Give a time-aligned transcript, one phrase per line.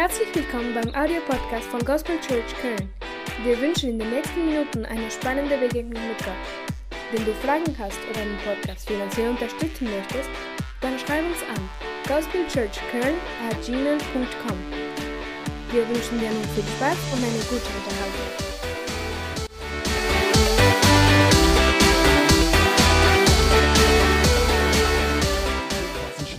[0.00, 2.88] Herzlich willkommen beim Audiopodcast von Gospel Church Köln.
[3.44, 6.96] Wir wünschen in den nächsten Minuten eine spannende Begegnung mit Gott.
[7.12, 10.30] Wenn du Fragen hast oder den Podcast finanziell unterstützen möchtest,
[10.80, 11.68] dann schreib uns an
[12.08, 13.14] gospelchurchköln
[13.46, 14.58] at gmail.com.
[15.70, 18.50] Wir wünschen dir nun viel Spaß und eine gute Unterhaltung.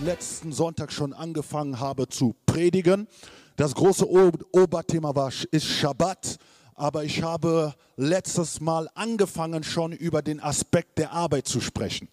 [0.04, 3.06] letzten Sonntag schon angefangen habe zu predigen.
[3.56, 6.38] Das große Oberthema war, ist Schabbat.
[6.74, 12.08] Aber ich habe letztes Mal angefangen schon über den Aspekt der Arbeit zu sprechen.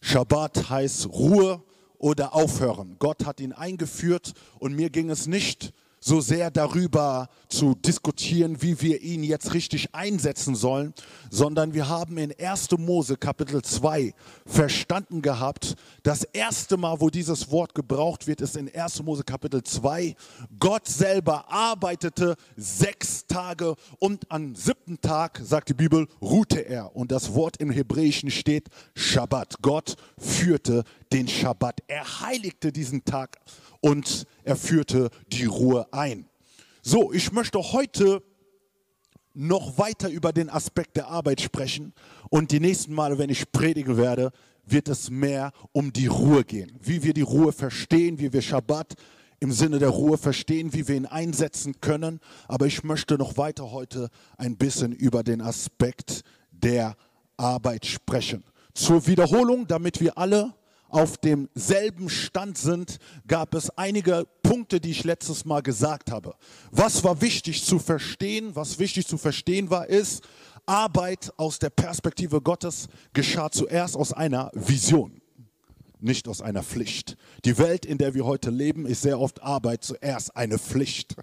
[0.00, 1.62] Schabbat heißt Ruhe
[1.98, 2.96] oder Aufhören.
[2.98, 8.80] Gott hat ihn eingeführt und mir ging es nicht so sehr darüber zu diskutieren, wie
[8.80, 10.94] wir ihn jetzt richtig einsetzen sollen,
[11.30, 12.70] sondern wir haben in 1.
[12.78, 14.14] Mose Kapitel 2
[14.46, 19.02] verstanden gehabt, das erste Mal, wo dieses Wort gebraucht wird, ist in 1.
[19.02, 20.14] Mose Kapitel 2.
[20.58, 26.96] Gott selber arbeitete sechs Tage und am siebten Tag, sagt die Bibel, ruhte er.
[26.96, 29.56] Und das Wort im Hebräischen steht Schabbat.
[29.60, 31.80] Gott führte den Schabbat.
[31.88, 33.38] Er heiligte diesen Tag
[33.80, 36.26] und er führte die Ruhe ein.
[36.82, 38.22] So, ich möchte heute
[39.34, 41.92] noch weiter über den Aspekt der Arbeit sprechen
[42.30, 44.32] und die nächsten Male, wenn ich predigen werde,
[44.66, 46.78] wird es mehr um die Ruhe gehen.
[46.80, 48.94] Wie wir die Ruhe verstehen, wie wir Schabbat
[49.40, 52.20] im Sinne der Ruhe verstehen, wie wir ihn einsetzen können.
[52.46, 56.94] Aber ich möchte noch weiter heute ein bisschen über den Aspekt der
[57.36, 58.44] Arbeit sprechen.
[58.74, 60.54] Zur Wiederholung, damit wir alle
[60.90, 66.34] auf demselben Stand sind, gab es einige Punkte, die ich letztes Mal gesagt habe.
[66.70, 68.54] Was war wichtig zu verstehen?
[68.54, 70.22] Was wichtig zu verstehen war, ist,
[70.66, 75.20] Arbeit aus der Perspektive Gottes geschah zuerst aus einer Vision,
[76.02, 77.16] nicht aus einer Pflicht.
[77.44, 81.16] Die Welt, in der wir heute leben, ist sehr oft Arbeit zuerst eine Pflicht.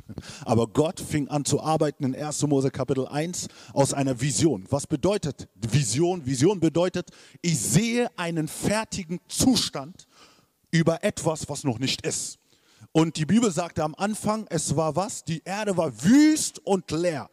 [0.45, 2.43] Aber Gott fing an zu arbeiten in 1.
[2.47, 4.65] Mose Kapitel 1 aus einer Vision.
[4.69, 6.25] Was bedeutet Vision?
[6.25, 7.09] Vision bedeutet,
[7.41, 10.07] ich sehe einen fertigen Zustand
[10.71, 12.39] über etwas, was noch nicht ist.
[12.91, 15.23] Und die Bibel sagte am Anfang, es war was?
[15.23, 17.29] Die Erde war wüst und leer.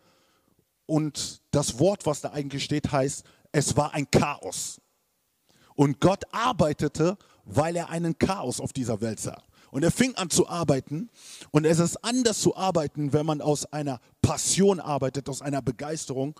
[0.87, 4.81] Und das Wort, was da eigentlich steht, heißt, es war ein Chaos.
[5.75, 9.43] Und Gott arbeitete, weil er einen Chaos auf dieser Welt sah.
[9.71, 11.11] Und er fing an zu arbeiten.
[11.51, 16.39] Und es ist anders zu arbeiten, wenn man aus einer Passion arbeitet, aus einer Begeisterung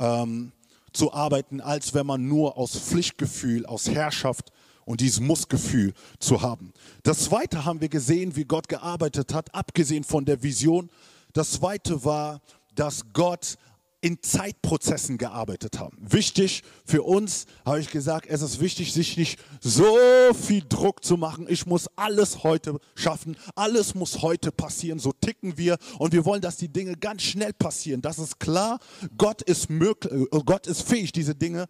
[0.00, 0.52] ähm,
[0.92, 4.50] zu arbeiten, als wenn man nur aus Pflichtgefühl, aus Herrschaft
[4.84, 6.72] und dieses Mussgefühl zu haben.
[7.02, 10.90] Das Zweite haben wir gesehen, wie Gott gearbeitet hat, abgesehen von der Vision.
[11.32, 12.40] Das Zweite war,
[12.74, 13.56] dass Gott
[14.04, 15.96] in Zeitprozessen gearbeitet haben.
[15.98, 19.96] Wichtig für uns, habe ich gesagt, es ist wichtig, sich nicht so
[20.34, 21.46] viel Druck zu machen.
[21.48, 24.98] Ich muss alles heute schaffen, alles muss heute passieren.
[24.98, 28.02] So ticken wir und wir wollen, dass die Dinge ganz schnell passieren.
[28.02, 28.78] Das ist klar.
[29.16, 31.64] Gott ist, möglich, Gott ist fähig, diese Dinge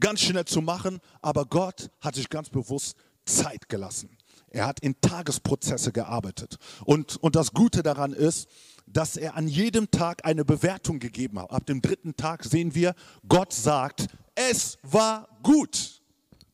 [0.00, 2.96] ganz schnell zu machen, aber Gott hat sich ganz bewusst
[3.26, 4.18] Zeit gelassen.
[4.48, 6.56] Er hat in Tagesprozesse gearbeitet.
[6.84, 8.48] Und, und das Gute daran ist,
[8.86, 11.50] dass er an jedem Tag eine Bewertung gegeben hat.
[11.50, 12.94] Ab dem dritten Tag sehen wir,
[13.28, 16.02] Gott sagt, es war gut.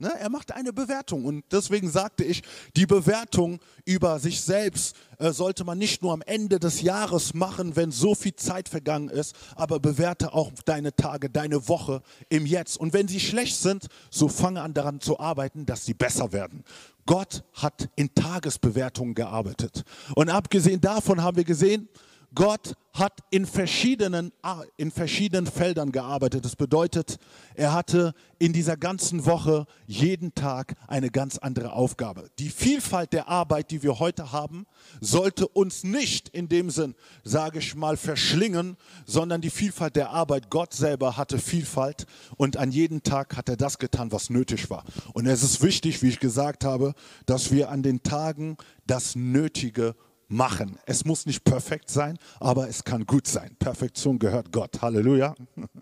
[0.00, 2.44] Ne, er macht eine Bewertung und deswegen sagte ich,
[2.76, 7.74] die Bewertung über sich selbst äh, sollte man nicht nur am Ende des Jahres machen,
[7.74, 12.76] wenn so viel Zeit vergangen ist, aber bewerte auch deine Tage, deine Woche im Jetzt.
[12.76, 16.62] Und wenn sie schlecht sind, so fange an daran zu arbeiten, dass sie besser werden.
[17.04, 19.82] Gott hat in Tagesbewertungen gearbeitet.
[20.14, 21.88] Und abgesehen davon haben wir gesehen,
[22.34, 24.32] Gott hat in verschiedenen,
[24.76, 26.44] in verschiedenen Feldern gearbeitet.
[26.44, 27.18] Das bedeutet,
[27.54, 32.28] er hatte in dieser ganzen Woche jeden Tag eine ganz andere Aufgabe.
[32.38, 34.66] Die Vielfalt der Arbeit, die wir heute haben,
[35.00, 36.94] sollte uns nicht in dem Sinn,
[37.24, 40.50] sage ich mal, verschlingen, sondern die Vielfalt der Arbeit.
[40.50, 44.84] Gott selber hatte Vielfalt und an jedem Tag hat er das getan, was nötig war.
[45.14, 46.94] Und es ist wichtig, wie ich gesagt habe,
[47.26, 49.94] dass wir an den Tagen das Nötige
[50.28, 50.78] machen.
[50.86, 53.56] Es muss nicht perfekt sein, aber es kann gut sein.
[53.58, 54.80] Perfektion gehört Gott.
[54.80, 55.34] Halleluja.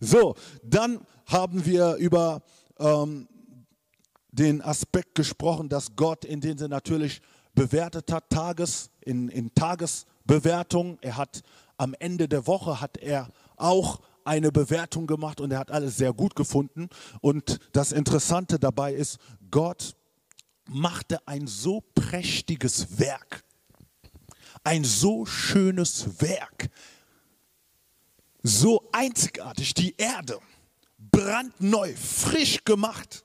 [0.00, 2.42] So, dann haben wir über
[2.78, 3.28] ähm,
[4.30, 7.20] den Aspekt gesprochen, dass Gott in dem Sinne natürlich
[7.54, 10.98] bewertet hat, Tages, in, in Tagesbewertung.
[11.00, 11.42] Er hat
[11.78, 16.12] am Ende der Woche hat er auch eine Bewertung gemacht und er hat alles sehr
[16.12, 16.88] gut gefunden.
[17.20, 19.18] Und das Interessante dabei ist,
[19.50, 19.94] Gott
[20.68, 23.44] machte ein so prächtiges Werk
[24.66, 26.70] ein so schönes Werk,
[28.42, 30.40] so einzigartig, die Erde,
[30.98, 33.24] brandneu, frisch gemacht.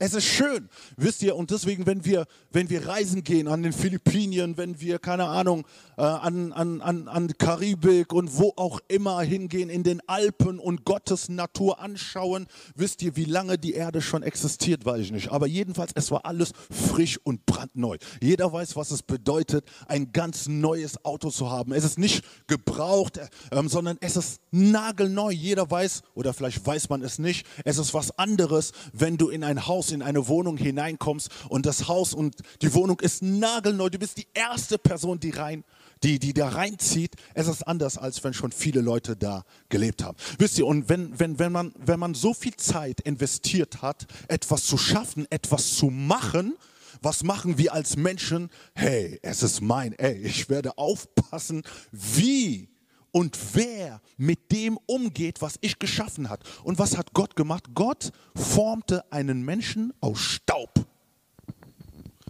[0.00, 3.72] Es ist schön, wisst ihr, und deswegen, wenn wir, wenn wir reisen gehen an den
[3.72, 5.66] Philippinen, wenn wir, keine Ahnung,
[5.96, 10.84] äh, an, an, an, an Karibik und wo auch immer hingehen, in den Alpen und
[10.84, 12.46] Gottes Natur anschauen,
[12.76, 15.32] wisst ihr, wie lange die Erde schon existiert, weiß ich nicht.
[15.32, 17.96] Aber jedenfalls, es war alles frisch und brandneu.
[18.22, 21.72] Jeder weiß, was es bedeutet, ein ganz neues Auto zu haben.
[21.72, 23.28] Es ist nicht gebraucht, äh,
[23.66, 25.32] sondern es ist nagelneu.
[25.32, 29.42] Jeder weiß, oder vielleicht weiß man es nicht, es ist was anderes, wenn du in
[29.42, 33.88] ein Haus Haus, in eine Wohnung hineinkommst und das Haus und die Wohnung ist nagelneu.
[33.88, 35.64] Du bist die erste Person, die rein
[36.04, 40.16] die, die da reinzieht, es ist anders, als wenn schon viele Leute da gelebt haben.
[40.38, 44.62] Wisst ihr, und wenn, wenn, wenn, man, wenn man so viel Zeit investiert hat, etwas
[44.62, 46.54] zu schaffen, etwas zu machen,
[47.02, 48.48] was machen wir als Menschen?
[48.76, 52.68] Hey, es ist mein, ey, ich werde aufpassen, wie
[53.12, 56.42] und wer mit dem umgeht, was ich geschaffen hat.
[56.64, 57.64] Und was hat Gott gemacht?
[57.74, 60.86] Gott formte einen Menschen aus Staub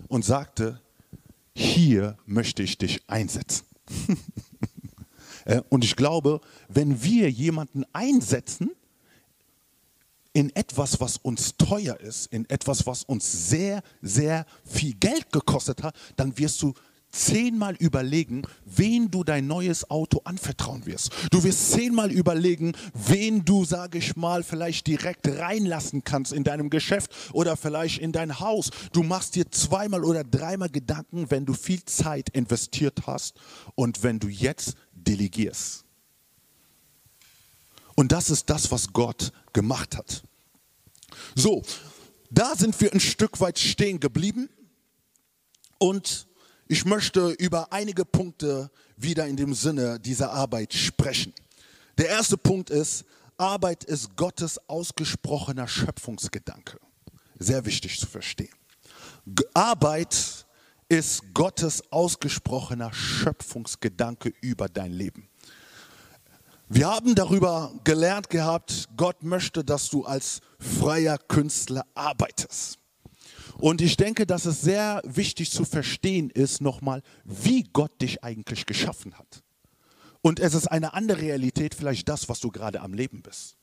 [0.08, 0.80] und sagte,
[1.54, 3.64] hier möchte ich dich einsetzen.
[5.44, 8.70] Äh, und ich glaube, wenn wir jemanden einsetzen
[10.34, 15.82] in etwas, was uns teuer ist, in etwas, was uns sehr, sehr viel Geld gekostet
[15.82, 16.74] hat, dann wirst du
[17.19, 21.11] zehnmal überlegen, wen du dein neues Auto anvertrauen wirst.
[21.31, 26.70] Du wirst zehnmal überlegen, wen du, sage ich mal, vielleicht direkt reinlassen kannst in deinem
[26.70, 28.70] Geschäft oder vielleicht in dein Haus.
[28.93, 33.41] Du machst dir zweimal oder dreimal Gedanken, wenn du viel Zeit investiert hast
[33.75, 35.85] und wenn du jetzt delegierst.
[37.97, 40.23] Und das ist das, was Gott gemacht hat.
[41.35, 41.62] So,
[42.31, 44.49] da sind wir ein Stück weit stehen geblieben
[45.79, 46.27] und
[46.69, 51.32] ich möchte über einige Punkte wieder in dem Sinne dieser Arbeit sprechen.
[51.97, 53.05] Der erste Punkt ist,
[53.38, 56.79] Arbeit ist Gottes ausgesprochener Schöpfungsgedanke.
[57.38, 58.55] Sehr wichtig zu verstehen.
[59.55, 60.47] Arbeit
[60.88, 65.29] ist Gottes ausgesprochener Schöpfungsgedanke über dein Leben.
[66.69, 72.79] Wir haben darüber gelernt gehabt, Gott möchte, dass du als freier Künstler arbeitest.
[73.58, 78.66] Und ich denke, dass es sehr wichtig zu verstehen ist, nochmal, wie Gott dich eigentlich
[78.66, 79.43] geschaffen hat.
[80.20, 83.56] Und es ist eine andere Realität, vielleicht das, was du gerade am Leben bist.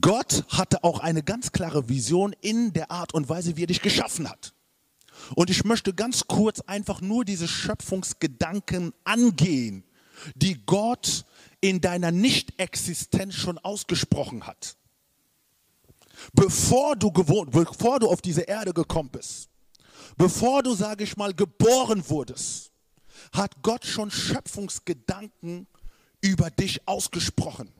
[0.00, 3.80] Gott hatte auch eine ganz klare Vision in der Art und Weise, wie er dich
[3.80, 4.54] geschaffen hat.
[5.36, 9.84] Und ich möchte ganz kurz einfach nur diese Schöpfungsgedanken angehen,
[10.34, 11.24] die Gott
[11.60, 14.76] in deiner Nichtexistenz schon ausgesprochen hat
[16.32, 19.48] bevor du gewohnt, bevor du auf diese Erde gekommen bist,
[20.16, 22.72] bevor du, sage ich mal, geboren wurdest,
[23.32, 25.66] hat Gott schon Schöpfungsgedanken
[26.20, 27.70] über dich ausgesprochen.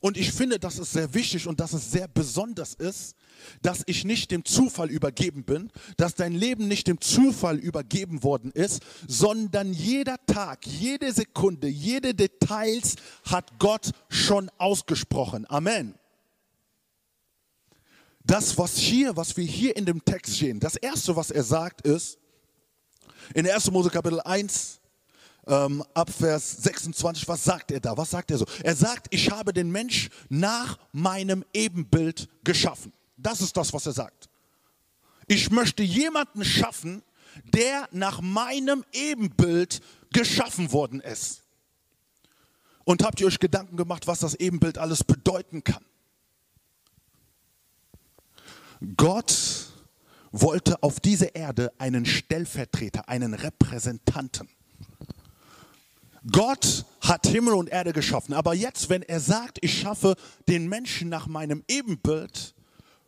[0.00, 3.14] Und ich finde, dass es sehr wichtig und dass es sehr besonders ist,
[3.60, 8.50] dass ich nicht dem Zufall übergeben bin, dass dein Leben nicht dem Zufall übergeben worden
[8.52, 15.46] ist, sondern jeder Tag, jede Sekunde, jede Details hat Gott schon ausgesprochen.
[15.48, 15.94] Amen
[18.24, 21.82] das, was hier, was wir hier in dem Text sehen, das erste, was er sagt,
[21.82, 22.18] ist,
[23.34, 23.70] in 1.
[23.70, 24.80] Mose Kapitel 1,
[25.46, 27.96] ähm, ab Vers 26, was sagt er da?
[27.96, 28.46] Was sagt er so?
[28.62, 32.92] Er sagt, ich habe den Mensch nach meinem Ebenbild geschaffen.
[33.16, 34.28] Das ist das, was er sagt.
[35.26, 37.02] Ich möchte jemanden schaffen,
[37.52, 39.80] der nach meinem Ebenbild
[40.12, 41.42] geschaffen worden ist.
[42.84, 45.84] Und habt ihr euch Gedanken gemacht, was das Ebenbild alles bedeuten kann?
[48.96, 49.68] Gott
[50.32, 54.48] wollte auf dieser Erde einen Stellvertreter, einen Repräsentanten.
[56.30, 60.14] Gott hat Himmel und Erde geschaffen, aber jetzt, wenn er sagt, ich schaffe
[60.48, 62.54] den Menschen nach meinem Ebenbild,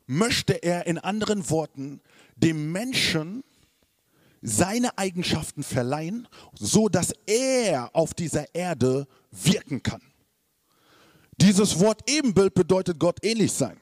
[0.06, 2.00] möchte er in anderen Worten
[2.36, 3.42] dem Menschen
[4.42, 6.28] seine Eigenschaften verleihen,
[6.58, 10.02] so dass er auf dieser Erde wirken kann.
[11.38, 13.78] Dieses Wort Ebenbild bedeutet Gott ähnlich sein.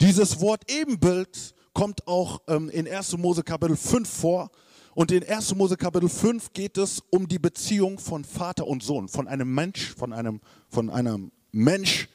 [0.00, 3.16] Dieses Wort Ebenbild kommt auch ähm, in 1.
[3.18, 4.50] Mose Kapitel 5 vor.
[4.94, 5.54] Und in 1.
[5.56, 9.94] Mose Kapitel 5 geht es um die Beziehung von Vater und Sohn, von einem Mensch,
[9.94, 12.08] von einem, von einem Mensch.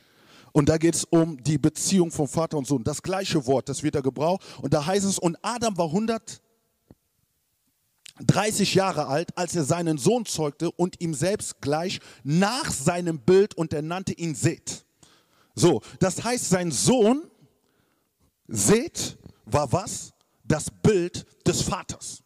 [0.51, 2.83] Und da geht es um die Beziehung von Vater und Sohn.
[2.83, 4.41] Das gleiche Wort, das wird da gebraucht.
[4.61, 10.71] Und da heißt es, und Adam war 130 Jahre alt, als er seinen Sohn zeugte
[10.71, 14.85] und ihm selbst gleich nach seinem Bild und er nannte ihn Seth.
[15.53, 17.23] So, das heißt, sein Sohn
[18.49, 20.11] Seht war was?
[20.43, 22.23] Das Bild des Vaters.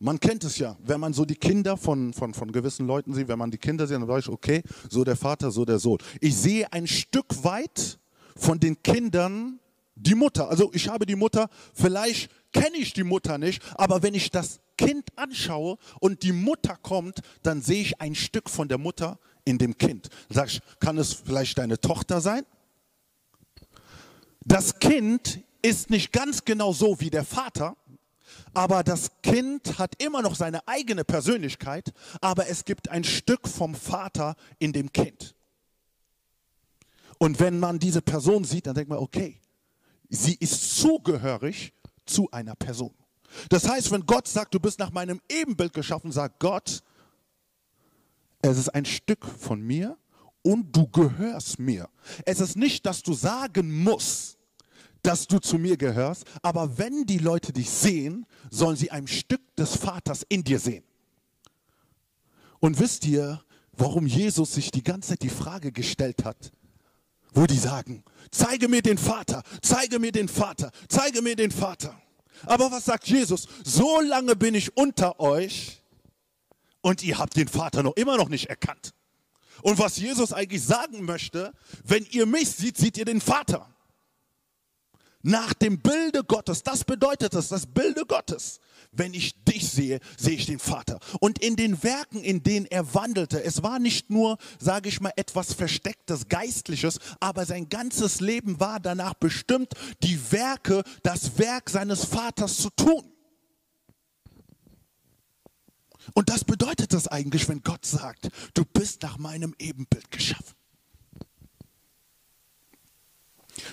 [0.00, 3.28] Man kennt es ja, wenn man so die Kinder von, von, von gewissen Leuten sieht,
[3.28, 5.98] wenn man die Kinder sieht, dann weiß ich, okay, so der Vater, so der Sohn.
[6.20, 7.98] Ich sehe ein Stück weit
[8.34, 9.60] von den Kindern
[9.94, 10.48] die Mutter.
[10.48, 14.60] Also ich habe die Mutter, vielleicht kenne ich die Mutter nicht, aber wenn ich das
[14.76, 19.58] Kind anschaue und die Mutter kommt, dann sehe ich ein Stück von der Mutter in
[19.58, 20.08] dem Kind.
[20.30, 22.44] Sage ich, kann es vielleicht deine Tochter sein?
[24.44, 27.76] Das Kind ist nicht ganz genau so wie der Vater,
[28.54, 33.74] aber das Kind hat immer noch seine eigene Persönlichkeit, aber es gibt ein Stück vom
[33.74, 35.34] Vater in dem Kind.
[37.18, 39.38] Und wenn man diese Person sieht, dann denkt man, okay,
[40.08, 41.72] sie ist zugehörig
[42.06, 42.94] zu einer Person.
[43.50, 46.82] Das heißt, wenn Gott sagt, du bist nach meinem Ebenbild geschaffen, sagt Gott,
[48.42, 49.96] es ist ein Stück von mir
[50.42, 51.88] und du gehörst mir.
[52.24, 54.38] Es ist nicht, dass du sagen musst,
[55.02, 59.40] dass du zu mir gehörst, aber wenn die Leute dich sehen, sollen sie ein Stück
[59.56, 60.84] des Vaters in dir sehen.
[62.58, 63.42] Und wisst ihr,
[63.72, 66.52] warum Jesus sich die ganze Zeit die Frage gestellt hat,
[67.32, 72.00] wo die sagen, zeige mir den Vater, zeige mir den Vater, zeige mir den Vater.
[72.44, 73.46] Aber was sagt Jesus?
[73.64, 75.82] So lange bin ich unter euch
[76.82, 78.92] und ihr habt den Vater noch immer noch nicht erkannt.
[79.62, 81.52] Und was Jesus eigentlich sagen möchte,
[81.84, 83.66] wenn ihr mich seht, seht ihr den Vater.
[85.22, 88.58] Nach dem Bilde Gottes, das bedeutet es, das Bilde Gottes.
[88.92, 90.98] Wenn ich dich sehe, sehe ich den Vater.
[91.20, 95.12] Und in den Werken, in denen er wandelte, es war nicht nur, sage ich mal,
[95.16, 102.04] etwas Verstecktes, Geistliches, aber sein ganzes Leben war danach bestimmt, die Werke, das Werk seines
[102.04, 103.12] Vaters zu tun.
[106.14, 110.54] Und das bedeutet das eigentlich, wenn Gott sagt, du bist nach meinem Ebenbild geschaffen.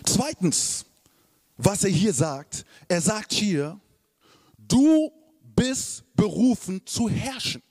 [0.06, 0.86] Zweitens,
[1.58, 3.80] was er hier sagt, er sagt hier,
[4.68, 5.12] Du
[5.56, 7.64] bist berufen zu herrschen.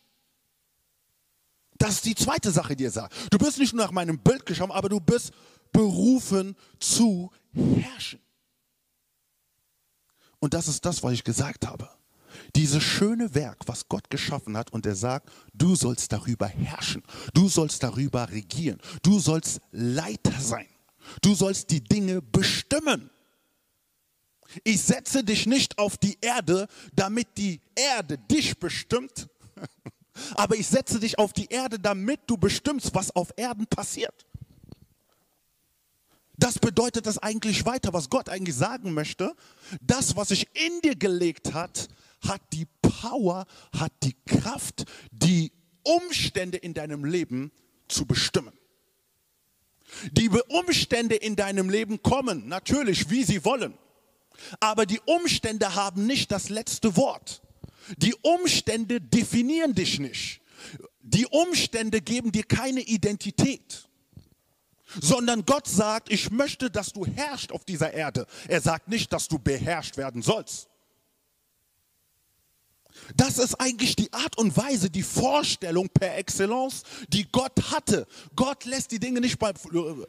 [1.79, 3.15] Das ist die zweite Sache, die er sagt.
[3.31, 5.33] Du bist nicht nur nach meinem Bild geschaffen, aber du bist
[5.73, 8.21] berufen zu herrschen.
[10.39, 11.91] Und das ist das, was ich gesagt habe.
[12.55, 17.03] Dieses schöne Werk, was Gott geschaffen hat, und er sagt, du sollst darüber herrschen,
[17.35, 20.67] du sollst darüber regieren, du sollst Leiter sein,
[21.23, 23.11] du sollst die Dinge bestimmen.
[24.65, 29.29] Ich setze dich nicht auf die Erde, damit die Erde dich bestimmt,
[30.35, 34.27] aber ich setze dich auf die Erde, damit du bestimmst, was auf Erden passiert.
[36.39, 39.35] Das bedeutet das eigentlich weiter, was Gott eigentlich sagen möchte.
[39.81, 41.89] Das, was sich in dir gelegt hat,
[42.21, 47.53] hat die Power, hat die Kraft, die Umstände in deinem Leben
[47.89, 48.53] zu bestimmen.
[50.11, 53.79] Die Umstände in deinem Leben kommen, natürlich, wie sie wollen.
[54.61, 57.43] Aber die Umstände haben nicht das letzte Wort.
[57.99, 60.41] Die Umstände definieren dich nicht.
[61.01, 63.89] Die Umstände geben dir keine Identität.
[65.01, 68.27] Sondern Gott sagt, ich möchte, dass du herrschst auf dieser Erde.
[68.49, 70.69] Er sagt nicht, dass du beherrscht werden sollst.
[73.17, 78.07] Das ist eigentlich die Art und Weise, die Vorstellung per Excellence, die Gott hatte.
[78.35, 79.39] Gott lässt die Dinge nicht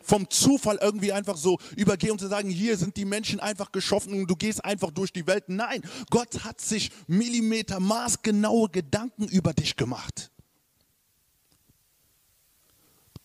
[0.01, 4.13] vom Zufall irgendwie einfach so übergehen und zu sagen, hier sind die Menschen einfach geschaffen
[4.13, 5.46] und du gehst einfach durch die Welt.
[5.48, 10.32] Nein, Gott hat sich Millimeter maßgenaue Gedanken über dich gemacht.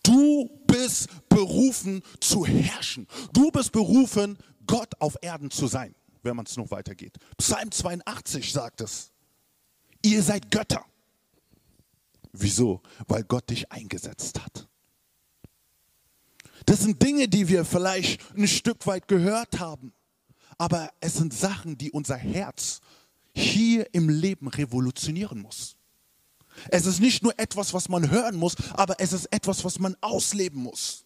[0.03, 3.07] Du bist berufen zu herrschen.
[3.31, 7.17] Du bist berufen, Gott auf Erden zu sein, wenn man es noch weitergeht.
[7.37, 9.12] Psalm 82 sagt es.
[10.03, 10.85] Ihr seid Götter.
[12.33, 12.81] Wieso?
[13.07, 14.67] Weil Gott dich eingesetzt hat.
[16.65, 19.93] Das sind Dinge, die wir vielleicht ein Stück weit gehört haben,
[20.57, 22.79] aber es sind Sachen, die unser Herz
[23.33, 25.75] hier im Leben revolutionieren muss.
[26.69, 29.95] Es ist nicht nur etwas, was man hören muss, aber es ist etwas, was man
[30.01, 31.05] ausleben muss.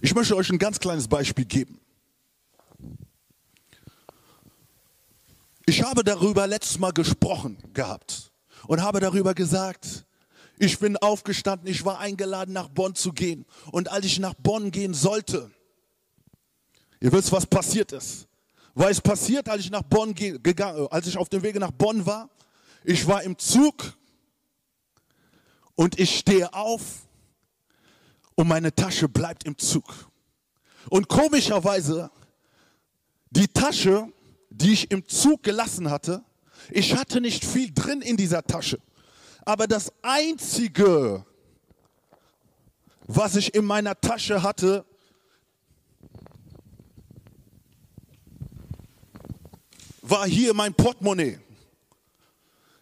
[0.00, 1.80] Ich möchte euch ein ganz kleines Beispiel geben.
[5.68, 8.32] Ich habe darüber letztes Mal gesprochen gehabt
[8.68, 10.06] und habe darüber gesagt,
[10.58, 13.44] ich bin aufgestanden, ich war eingeladen, nach Bonn zu gehen.
[13.70, 15.50] Und als ich nach Bonn gehen sollte,
[17.00, 18.28] ihr wisst, was passiert ist.
[18.72, 22.06] Weil es passiert, als ich nach Bonn gegangen, als ich auf dem Wege nach Bonn
[22.06, 22.30] war,
[22.82, 23.92] ich war im Zug
[25.74, 27.06] und ich stehe auf
[28.36, 29.84] und meine Tasche bleibt im Zug.
[30.88, 32.10] Und komischerweise,
[33.28, 34.10] die Tasche
[34.50, 36.22] die ich im Zug gelassen hatte.
[36.70, 38.78] Ich hatte nicht viel drin in dieser Tasche.
[39.44, 41.24] Aber das Einzige,
[43.06, 44.84] was ich in meiner Tasche hatte,
[50.02, 51.38] war hier mein Portemonnaie.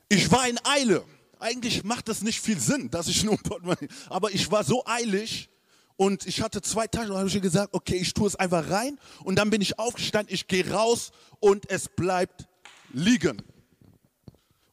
[0.09, 1.05] Ich war in Eile.
[1.39, 4.85] Eigentlich macht es nicht viel Sinn, dass ich nur ein Portemonnaie, aber ich war so
[4.87, 5.49] eilig
[5.97, 8.99] Und ich hatte zwei Taschen und habe ich gesagt, okay, ich tue es einfach rein.
[9.25, 11.11] Und dann bin ich aufgestanden, ich gehe raus
[11.41, 12.47] und es bleibt
[12.93, 13.43] liegen.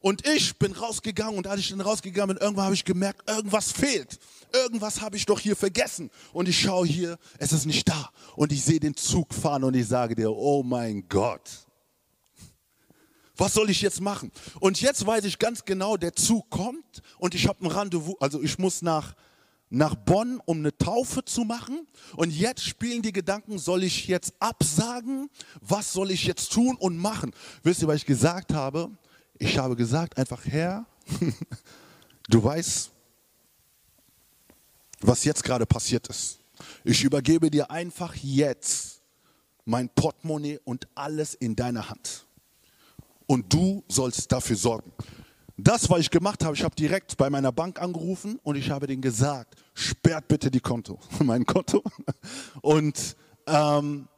[0.01, 3.71] Und ich bin rausgegangen und als ich dann rausgegangen bin, irgendwann habe ich gemerkt, irgendwas
[3.71, 4.19] fehlt.
[4.51, 6.11] Irgendwas habe ich doch hier vergessen.
[6.33, 8.09] Und ich schaue hier, es ist nicht da.
[8.35, 11.49] Und ich sehe den Zug fahren und ich sage dir, oh mein Gott.
[13.37, 14.31] Was soll ich jetzt machen?
[14.59, 18.41] Und jetzt weiß ich ganz genau, der Zug kommt und ich habe ein Rendezvous, also
[18.43, 19.15] ich muss nach,
[19.73, 21.87] nach Bonn, um eine Taufe zu machen.
[22.15, 25.29] Und jetzt spielen die Gedanken, soll ich jetzt absagen?
[25.61, 27.31] Was soll ich jetzt tun und machen?
[27.63, 28.91] Wisst ihr, was ich gesagt habe?
[29.39, 30.85] Ich habe gesagt einfach, Herr,
[32.29, 32.91] du weißt,
[35.01, 36.39] was jetzt gerade passiert ist.
[36.83, 39.01] Ich übergebe dir einfach jetzt
[39.65, 42.27] mein Portemonnaie und alles in deine Hand.
[43.25, 44.91] Und du sollst dafür sorgen.
[45.63, 48.85] Das, was ich gemacht habe, ich habe direkt bei meiner Bank angerufen und ich habe
[48.85, 51.81] denen gesagt, sperrt bitte die Konto, mein Konto.
[52.61, 53.15] Und
[53.47, 54.09] ähm,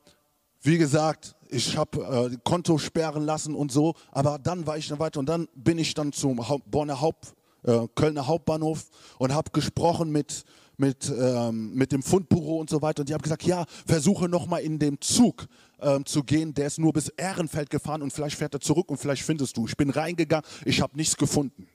[0.63, 4.97] wie gesagt, ich habe äh, Konto sperren lassen und so, aber dann war ich dann
[4.97, 8.87] weiter und dann bin ich dann zum Haupt, Bonner Haupt, äh, Kölner Hauptbahnhof
[9.19, 10.45] und habe gesprochen mit,
[10.77, 14.61] mit, ähm, mit dem Fundbüro und so weiter und die haben gesagt, ja, versuche nochmal
[14.61, 15.47] in dem Zug
[15.79, 18.97] ähm, zu gehen, der ist nur bis Ehrenfeld gefahren und vielleicht fährt er zurück und
[18.97, 19.67] vielleicht findest du.
[19.67, 21.67] Ich bin reingegangen, ich habe nichts gefunden.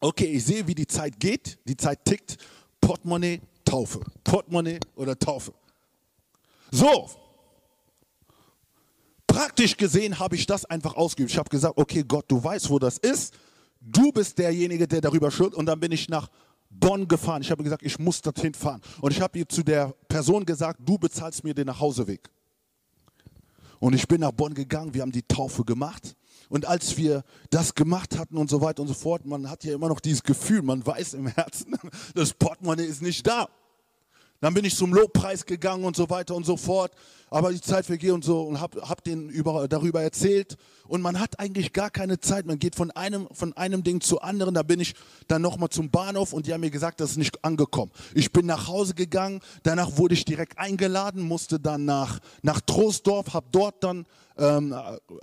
[0.00, 2.36] Okay, ich sehe, wie die Zeit geht, die Zeit tickt,
[2.80, 5.54] Portemonnaie, Taufe, Portemonnaie oder Taufe.
[6.70, 7.08] So,
[9.26, 11.30] praktisch gesehen habe ich das einfach ausgeübt.
[11.30, 13.34] Ich habe gesagt, okay, Gott, du weißt, wo das ist.
[13.80, 15.54] Du bist derjenige, der darüber schuld.
[15.54, 16.28] Und dann bin ich nach
[16.80, 17.42] Bonn gefahren.
[17.42, 18.80] Ich habe gesagt, ich muss dorthin fahren.
[19.00, 22.30] Und ich habe zu der Person gesagt, du bezahlst mir den Nachhauseweg.
[23.80, 26.16] Und ich bin nach Bonn gegangen, wir haben die Taufe gemacht.
[26.48, 29.74] Und als wir das gemacht hatten und so weiter und so fort, man hat ja
[29.74, 31.76] immer noch dieses Gefühl, man weiß im Herzen,
[32.14, 33.48] das Portemonnaie ist nicht da.
[34.44, 36.92] Dann bin ich zum Lobpreis gegangen und so weiter und so fort.
[37.30, 40.58] Aber die Zeit vergeht und so und habe hab denen über, darüber erzählt.
[40.86, 42.44] Und man hat eigentlich gar keine Zeit.
[42.44, 44.52] Man geht von einem, von einem Ding zu anderen.
[44.52, 44.96] Da bin ich
[45.28, 47.90] dann nochmal zum Bahnhof und die haben mir gesagt, das ist nicht angekommen.
[48.14, 49.40] Ich bin nach Hause gegangen.
[49.62, 54.04] Danach wurde ich direkt eingeladen, musste dann nach, nach Troisdorf, habe dort dann
[54.38, 54.74] ähm,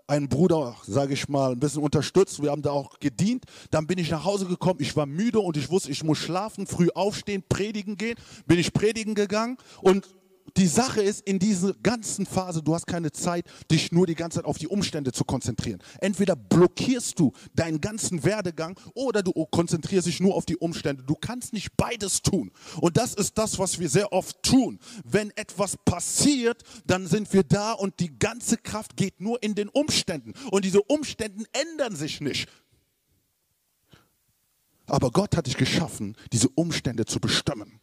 [0.08, 2.41] einen Bruder, sage ich mal, ein bisschen unterstützt.
[2.41, 3.45] Wir haben da auch gedient.
[3.69, 4.80] Dann bin ich nach Hause gekommen.
[4.82, 8.15] Ich war müde und ich wusste, ich muss schlafen, früh aufstehen, predigen gehen.
[8.45, 10.08] Bin ich predigen gegangen und
[10.57, 14.37] die Sache ist, in dieser ganzen Phase, du hast keine Zeit, dich nur die ganze
[14.37, 15.81] Zeit auf die Umstände zu konzentrieren.
[15.99, 21.03] Entweder blockierst du deinen ganzen Werdegang oder du konzentrierst dich nur auf die Umstände.
[21.03, 22.51] Du kannst nicht beides tun.
[22.79, 24.79] Und das ist das, was wir sehr oft tun.
[25.03, 29.69] Wenn etwas passiert, dann sind wir da und die ganze Kraft geht nur in den
[29.69, 30.33] Umständen.
[30.51, 32.49] Und diese Umstände ändern sich nicht.
[34.87, 37.79] Aber Gott hat dich geschaffen, diese Umstände zu bestimmen.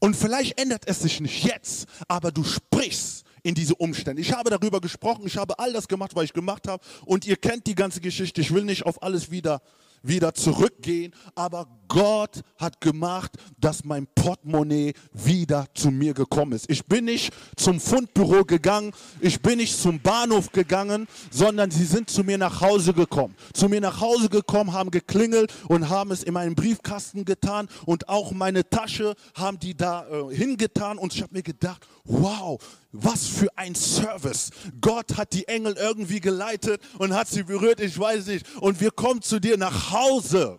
[0.00, 4.20] Und vielleicht ändert es sich nicht jetzt, aber du sprichst in diese Umstände.
[4.20, 6.84] Ich habe darüber gesprochen, ich habe all das gemacht, was ich gemacht habe.
[7.04, 8.40] Und ihr kennt die ganze Geschichte.
[8.40, 9.62] Ich will nicht auf alles wieder
[10.02, 16.70] wieder zurückgehen, aber Gott hat gemacht, dass mein Portemonnaie wieder zu mir gekommen ist.
[16.70, 22.10] Ich bin nicht zum Fundbüro gegangen, ich bin nicht zum Bahnhof gegangen, sondern sie sind
[22.10, 23.34] zu mir nach Hause gekommen.
[23.54, 28.08] Zu mir nach Hause gekommen, haben geklingelt und haben es in meinen Briefkasten getan und
[28.08, 32.58] auch meine Tasche haben die da äh, hingetan und ich habe mir gedacht, wow,
[32.92, 34.50] was für ein Service.
[34.80, 38.46] Gott hat die Engel irgendwie geleitet und hat sie berührt, ich weiß nicht.
[38.60, 40.58] Und wir kommen zu dir nach Hause.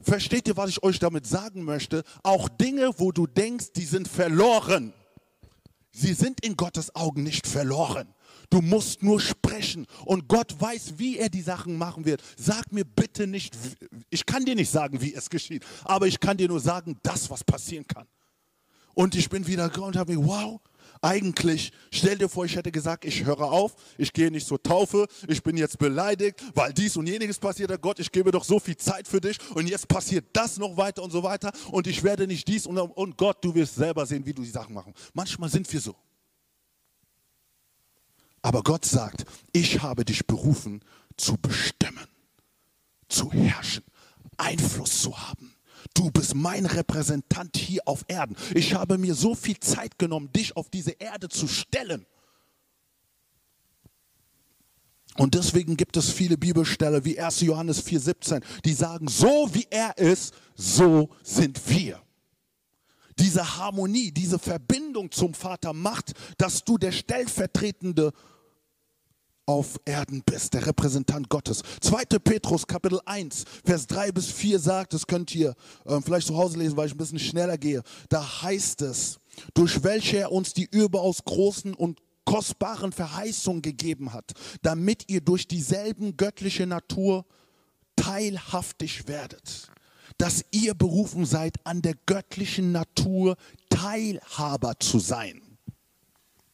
[0.00, 2.02] Versteht ihr, was ich euch damit sagen möchte?
[2.22, 4.92] Auch Dinge, wo du denkst, die sind verloren.
[5.92, 8.14] Sie sind in Gottes Augen nicht verloren.
[8.50, 12.22] Du musst nur sprechen und Gott weiß, wie er die Sachen machen wird.
[12.36, 13.56] Sag mir bitte nicht,
[14.10, 17.30] ich kann dir nicht sagen, wie es geschieht, aber ich kann dir nur sagen, das,
[17.30, 18.06] was passieren kann.
[18.94, 20.60] Und ich bin wieder und habe mir, wow,
[21.02, 25.06] eigentlich, stell dir vor, ich hätte gesagt, ich höre auf, ich gehe nicht zur Taufe,
[25.26, 27.82] ich bin jetzt beleidigt, weil dies und jeniges passiert.
[27.82, 31.02] Gott, ich gebe doch so viel Zeit für dich und jetzt passiert das noch weiter
[31.02, 34.24] und so weiter und ich werde nicht dies und, und Gott, du wirst selber sehen,
[34.24, 34.94] wie du die Sachen machen.
[35.12, 35.96] Manchmal sind wir so.
[38.40, 40.84] Aber Gott sagt, ich habe dich berufen
[41.16, 42.06] zu bestimmen,
[43.08, 43.84] zu herrschen,
[44.36, 45.51] Einfluss zu haben.
[45.94, 48.36] Du bist mein Repräsentant hier auf Erden.
[48.54, 52.06] Ich habe mir so viel Zeit genommen, dich auf diese Erde zu stellen.
[55.18, 57.42] Und deswegen gibt es viele Bibelstelle wie 1.
[57.42, 62.00] Johannes 4,17, die sagen, so wie er ist, so sind wir.
[63.18, 68.12] Diese Harmonie, diese Verbindung zum Vater macht, dass du der stellvertretende
[69.46, 71.62] auf Erden bist, der Repräsentant Gottes.
[71.80, 72.04] 2.
[72.18, 76.58] Petrus Kapitel 1, Vers 3 bis 4 sagt, das könnt ihr äh, vielleicht zu Hause
[76.58, 77.82] lesen, weil ich ein bisschen schneller gehe.
[78.08, 79.18] Da heißt es,
[79.54, 85.48] durch welche er uns die überaus großen und kostbaren Verheißungen gegeben hat, damit ihr durch
[85.48, 87.24] dieselben göttliche Natur
[87.96, 89.68] teilhaftig werdet.
[90.18, 93.36] Dass ihr berufen seid, an der göttlichen Natur
[93.70, 95.51] Teilhaber zu sein.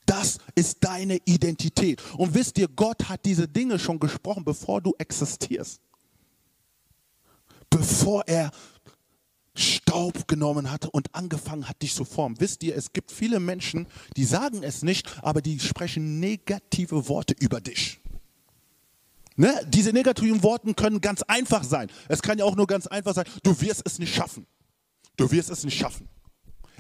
[0.08, 2.02] Das ist deine Identität.
[2.16, 5.82] Und wisst ihr, Gott hat diese Dinge schon gesprochen, bevor du existierst.
[7.68, 8.50] Bevor er
[9.54, 12.40] Staub genommen hat und angefangen hat, dich zu formen.
[12.40, 17.34] Wisst ihr, es gibt viele Menschen, die sagen es nicht, aber die sprechen negative Worte
[17.38, 18.00] über dich.
[19.36, 19.60] Ne?
[19.68, 21.90] Diese negativen Worte können ganz einfach sein.
[22.08, 24.46] Es kann ja auch nur ganz einfach sein, du wirst es nicht schaffen.
[25.18, 26.08] Du wirst es nicht schaffen.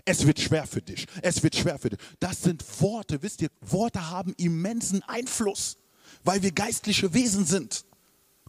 [0.08, 1.06] Es wird schwer für dich.
[1.20, 1.98] Es wird schwer für dich.
[2.18, 5.76] Das sind Worte, wisst ihr, Worte haben immensen Einfluss,
[6.24, 7.84] weil wir geistliche Wesen sind.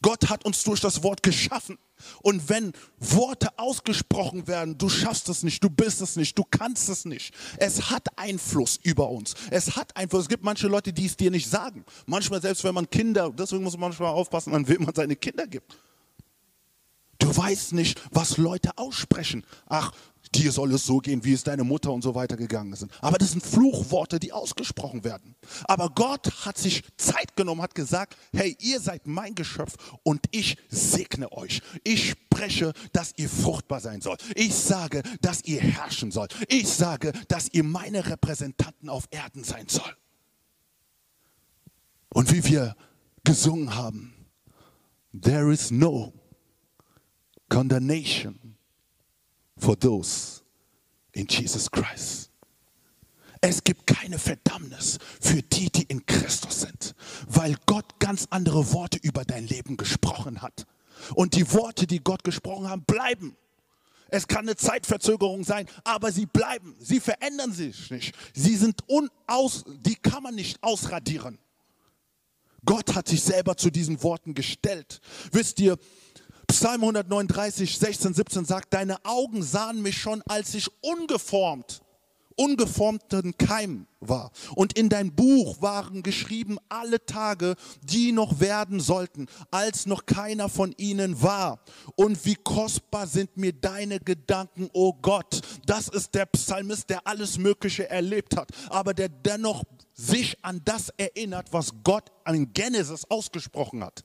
[0.01, 1.77] Gott hat uns durch das Wort geschaffen.
[2.21, 6.87] Und wenn Worte ausgesprochen werden, du schaffst es nicht, du bist es nicht, du kannst
[6.87, 7.33] es nicht.
[7.57, 9.33] Es hat Einfluss über uns.
[9.51, 10.23] Es hat Einfluss.
[10.23, 11.83] Es gibt manche Leute, die es dir nicht sagen.
[12.05, 15.45] Manchmal, selbst wenn man Kinder, deswegen muss man manchmal aufpassen, an wem man seine Kinder
[15.45, 15.77] gibt.
[17.29, 19.45] Du weißt nicht, was Leute aussprechen.
[19.67, 19.91] Ach,
[20.33, 22.91] dir soll es so gehen, wie es deine Mutter und so weiter gegangen sind.
[23.01, 25.35] Aber das sind Fluchworte, die ausgesprochen werden.
[25.65, 30.57] Aber Gott hat sich Zeit genommen, hat gesagt, hey, ihr seid mein Geschöpf und ich
[30.69, 31.61] segne euch.
[31.83, 34.23] Ich spreche, dass ihr fruchtbar sein sollt.
[34.35, 36.35] Ich sage, dass ihr herrschen sollt.
[36.47, 39.97] Ich sage, dass ihr meine Repräsentanten auf Erden sein sollt.
[42.11, 42.75] Und wie wir
[43.23, 44.15] gesungen haben,
[45.13, 46.18] there is no
[47.49, 48.55] condemnation
[49.57, 50.41] for those
[51.13, 52.29] in Jesus Christ.
[53.41, 56.93] Es gibt keine Verdammnis für die, die in Christus sind,
[57.27, 60.65] weil Gott ganz andere Worte über dein Leben gesprochen hat.
[61.15, 63.37] Und die Worte, die Gott gesprochen hat, bleiben.
[64.09, 66.75] Es kann eine Zeitverzögerung sein, aber sie bleiben.
[66.79, 68.15] Sie verändern sich nicht.
[68.33, 71.37] Sie sind unaus, die kann man nicht ausradieren.
[72.65, 74.99] Gott hat sich selber zu diesen Worten gestellt.
[75.31, 75.77] Wisst ihr,
[76.49, 81.83] Psalm 139, 16, 17 sagt, deine Augen sahen mich schon, als ich ungeformt,
[82.35, 84.31] ungeformten Keim war.
[84.55, 90.49] Und in dein Buch waren geschrieben alle Tage, die noch werden sollten, als noch keiner
[90.49, 91.59] von ihnen war.
[91.95, 95.41] Und wie kostbar sind mir deine Gedanken, o oh Gott.
[95.67, 100.89] Das ist der Psalmist, der alles Mögliche erlebt hat, aber der dennoch sich an das
[100.97, 104.03] erinnert, was Gott an Genesis ausgesprochen hat.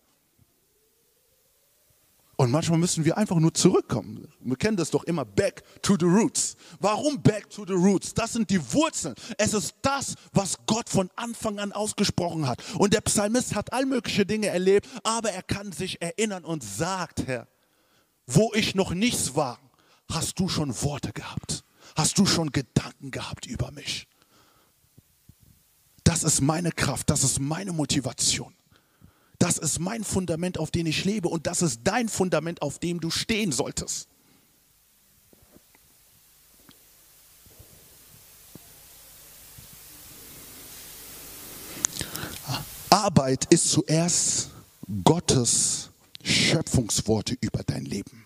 [2.36, 4.28] Und manchmal müssen wir einfach nur zurückkommen.
[4.40, 6.56] Wir kennen das doch immer, back to the roots.
[6.80, 8.12] Warum back to the roots?
[8.12, 9.14] Das sind die Wurzeln.
[9.38, 12.62] Es ist das, was Gott von Anfang an ausgesprochen hat.
[12.76, 17.26] Und der Psalmist hat all mögliche Dinge erlebt, aber er kann sich erinnern und sagt,
[17.26, 17.46] Herr,
[18.26, 19.60] wo ich noch nichts war,
[20.10, 21.64] hast du schon Worte gehabt.
[21.96, 24.08] Hast du schon Gedanken gehabt über mich.
[26.02, 28.54] Das ist meine Kraft, das ist meine Motivation.
[29.44, 32.98] Das ist mein Fundament, auf dem ich lebe und das ist dein Fundament, auf dem
[32.98, 34.08] du stehen solltest.
[42.88, 44.48] Arbeit ist zuerst
[45.04, 45.90] Gottes
[46.22, 48.24] Schöpfungsworte über dein Leben.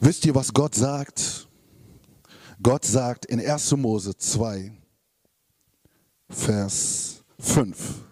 [0.00, 1.48] Wisst ihr, was Gott sagt?
[2.62, 3.70] Gott sagt in 1.
[3.78, 4.70] Mose 2,
[6.28, 8.04] Vers 5.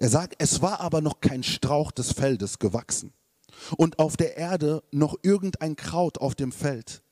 [0.00, 3.12] Er sagt, es war aber noch kein Strauch des Feldes gewachsen
[3.76, 7.02] und auf der Erde noch irgendein Kraut auf dem Feld.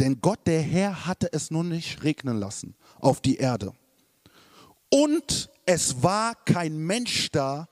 [0.00, 3.72] Denn Gott, der Herr, hatte es nun nicht regnen lassen auf die Erde.
[4.90, 7.68] Und es war kein Mensch da,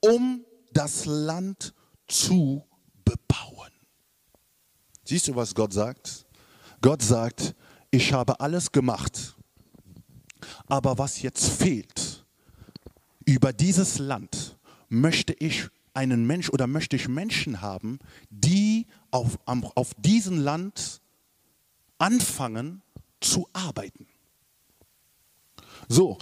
[0.00, 1.74] um das Land
[2.08, 2.64] zu
[3.04, 3.72] bebauen.
[5.04, 6.24] Siehst du, was Gott sagt?
[6.80, 7.54] Gott sagt,
[7.90, 9.36] ich habe alles gemacht,
[10.66, 12.13] aber was jetzt fehlt,
[13.24, 14.56] über dieses Land
[14.88, 17.98] möchte ich einen Mensch oder möchte ich Menschen haben,
[18.30, 21.00] die auf, auf diesem Land
[21.98, 22.82] anfangen
[23.20, 24.06] zu arbeiten.
[25.88, 26.18] So,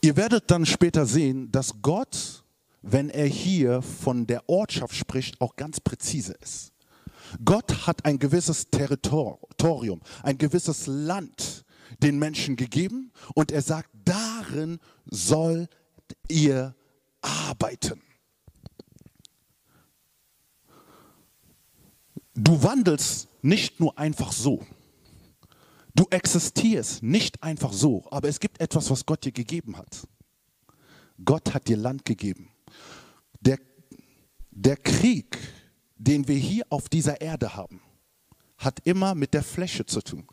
[0.00, 2.44] ihr werdet dann später sehen, dass Gott,
[2.82, 6.72] wenn er hier von der Ortschaft spricht, auch ganz präzise ist.
[7.44, 11.64] Gott hat ein gewisses Territorium, ein gewisses Land
[12.00, 15.70] den Menschen gegeben und er sagt, darin sollt
[16.28, 16.74] ihr
[17.20, 18.00] arbeiten.
[22.34, 24.64] Du wandelst nicht nur einfach so.
[25.94, 30.08] Du existierst nicht einfach so, aber es gibt etwas, was Gott dir gegeben hat.
[31.22, 32.50] Gott hat dir Land gegeben.
[33.40, 33.58] Der,
[34.50, 35.38] der Krieg,
[35.96, 37.82] den wir hier auf dieser Erde haben,
[38.56, 40.26] hat immer mit der Fläche zu tun.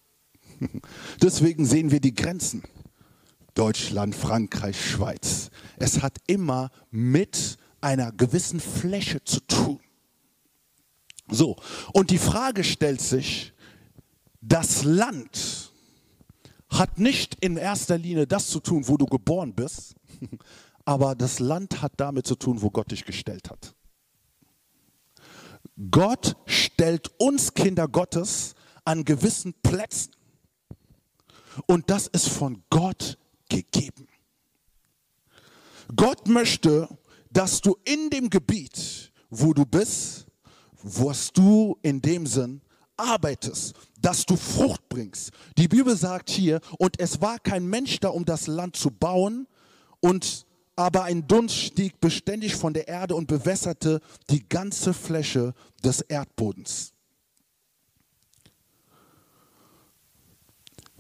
[1.22, 2.63] Deswegen sehen wir die Grenzen.
[3.54, 5.50] Deutschland, Frankreich, Schweiz.
[5.78, 9.80] Es hat immer mit einer gewissen Fläche zu tun.
[11.30, 11.58] So,
[11.93, 13.54] und die Frage stellt sich,
[14.41, 15.72] das Land
[16.69, 19.95] hat nicht in erster Linie das zu tun, wo du geboren bist,
[20.86, 23.76] aber das Land hat damit zu tun, wo Gott dich gestellt hat.
[25.91, 30.13] Gott stellt uns Kinder Gottes an gewissen Plätzen.
[31.65, 33.17] Und das ist von Gott
[33.50, 34.08] gegeben.
[35.95, 36.88] Gott möchte,
[37.32, 40.28] dass du in dem Gebiet, wo du bist,
[40.84, 42.62] was du in dem Sinn
[42.98, 45.32] arbeitest, dass du Frucht bringst.
[45.58, 49.48] Die Bibel sagt hier, und es war kein Mensch da, um das Land zu bauen,
[50.02, 50.45] und
[50.76, 56.93] aber ein Dunst stieg beständig von der Erde und bewässerte die ganze Fläche des Erdbodens.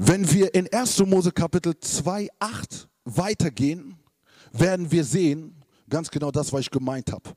[0.01, 0.99] Wenn wir in 1.
[0.99, 3.99] Mose Kapitel 2, 8 weitergehen,
[4.53, 7.35] werden wir sehen, ganz genau das, was ich gemeint habe.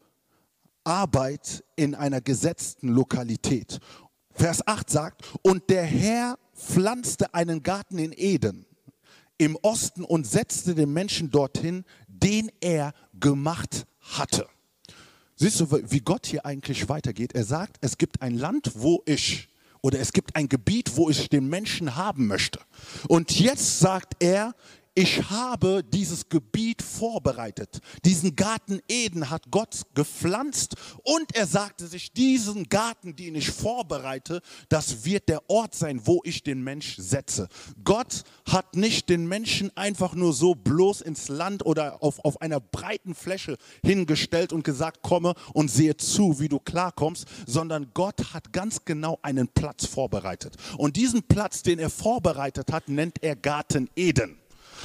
[0.85, 3.81] Arbeit in einer gesetzten Lokalität.
[4.31, 8.65] Vers 8 sagt, und der Herr pflanzte einen Garten in Eden
[9.39, 14.47] im Osten und setzte den Menschen dorthin, den er gemacht hatte.
[15.35, 17.33] Siehst du, wie Gott hier eigentlich weitergeht?
[17.35, 19.49] Er sagt, es gibt ein Land, wo ich,
[19.83, 22.61] oder es gibt ein Gebiet, wo ich den Menschen haben möchte.
[23.09, 24.55] Und jetzt sagt er,
[24.95, 27.81] ich habe dieses Gebiet vorbereitet.
[28.05, 34.43] Diesen Garten Eden hat Gott gepflanzt und er sagte sich, diesen Garten, den ich vorbereite,
[34.69, 37.49] das wird der Ort sein, wo ich den Mensch setze.
[37.85, 42.61] Gott hat nicht den Menschen einfach nur so bloß ins Land oder auf, auf einer
[42.61, 48.53] breiten Fläche hingestellt und gesagt, komme und sehe zu, wie du klarkommst, sondern Gott hat
[48.53, 50.57] ganz genau einen Platz vorbereitet.
[50.77, 54.42] Und diesen Platz, den er vorbereitet hat, nennt er Garten Eden.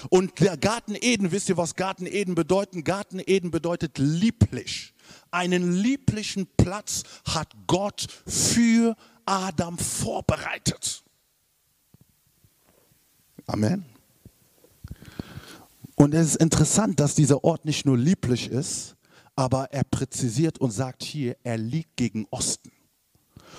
[0.09, 2.85] Und der Garten Eden, wisst ihr, was Garten Eden bedeutet?
[2.85, 4.93] Garten Eden bedeutet lieblich.
[5.31, 11.03] Einen lieblichen Platz hat Gott für Adam vorbereitet.
[13.45, 13.85] Amen.
[15.95, 18.95] Und es ist interessant, dass dieser Ort nicht nur lieblich ist,
[19.35, 22.71] aber er präzisiert und sagt hier, er liegt gegen Osten.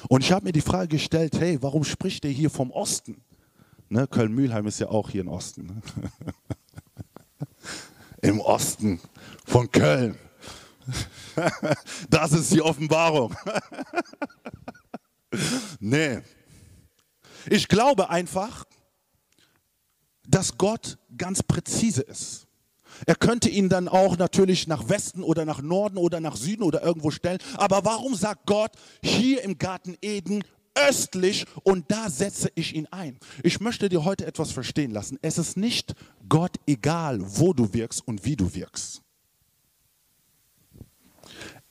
[0.09, 3.25] Und ich habe mir die Frage gestellt, hey, warum spricht er hier vom Osten?
[3.91, 5.67] Ne, Köln-Mühlheim ist ja auch hier im Osten.
[5.67, 5.83] Ne?
[8.21, 9.01] Im Osten
[9.47, 10.19] von Köln.
[12.11, 13.35] Das ist die Offenbarung.
[15.79, 16.23] Nee.
[17.51, 18.65] Ich glaube einfach,
[20.27, 22.47] dass Gott ganz präzise ist.
[23.07, 26.83] Er könnte ihn dann auch natürlich nach Westen oder nach Norden oder nach Süden oder
[26.83, 27.39] irgendwo stellen.
[27.57, 28.73] Aber warum sagt Gott
[29.03, 30.43] hier im Garten Eden
[30.89, 33.19] östlich und da setze ich ihn ein.
[33.43, 35.19] Ich möchte dir heute etwas verstehen lassen.
[35.23, 35.95] Es ist nicht
[36.29, 39.03] Gott egal, wo du wirkst und wie du wirkst.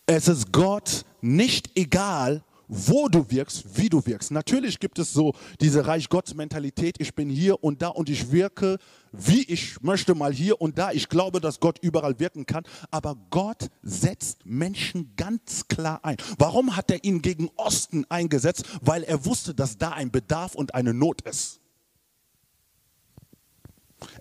[0.06, 4.32] Es ist Gott nicht egal, wo du wirkst, wie du wirkst.
[4.32, 8.32] Natürlich gibt es so diese Reich Gottes Mentalität, ich bin hier und da und ich
[8.32, 8.78] wirke,
[9.12, 10.92] wie ich möchte, mal hier und da.
[10.92, 16.18] Ich glaube, dass Gott überall wirken kann, aber Gott setzt Menschen ganz klar ein.
[16.38, 18.66] Warum hat er ihn gegen Osten eingesetzt?
[18.82, 21.62] Weil er wusste, dass da ein Bedarf und eine Not ist.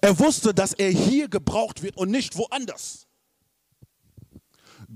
[0.00, 3.05] Er wusste, dass er hier gebraucht wird und nicht woanders.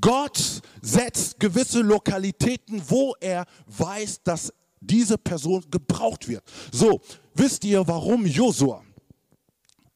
[0.01, 6.43] Gott setzt gewisse Lokalitäten, wo er weiß, dass diese Person gebraucht wird.
[6.73, 7.01] So,
[7.35, 8.83] wisst ihr, warum Josua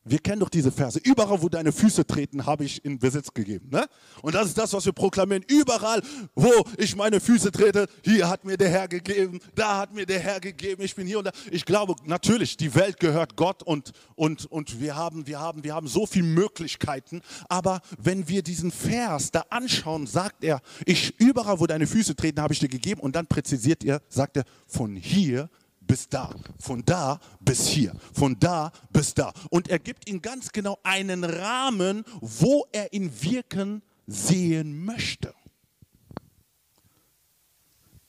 [0.04, 0.98] wir kennen doch diese Verse.
[1.02, 3.70] Überall, wo deine Füße treten, habe ich in Besitz gegeben.
[3.70, 3.86] Ne?
[4.20, 5.42] Und das ist das, was wir proklamieren.
[5.48, 6.02] Überall,
[6.34, 10.20] wo ich meine Füße trete, hier hat mir der Herr gegeben, da hat mir der
[10.20, 11.30] Herr gegeben, ich bin hier und da.
[11.50, 15.74] Ich glaube, natürlich, die Welt gehört Gott und, und, und wir, haben, wir, haben, wir
[15.74, 17.22] haben so viele Möglichkeiten.
[17.48, 22.42] Aber wenn wir diesen Vers da anschauen, sagt er, ich überall, wo deine Füße treten,
[22.42, 23.00] habe ich dir gegeben.
[23.00, 25.48] Und dann präzisiert er, sagt er, von hier
[25.94, 26.28] bis da,
[26.58, 29.32] von da bis hier, von da bis da.
[29.50, 35.32] Und er gibt ihm ganz genau einen Rahmen, wo er ihn wirken sehen möchte.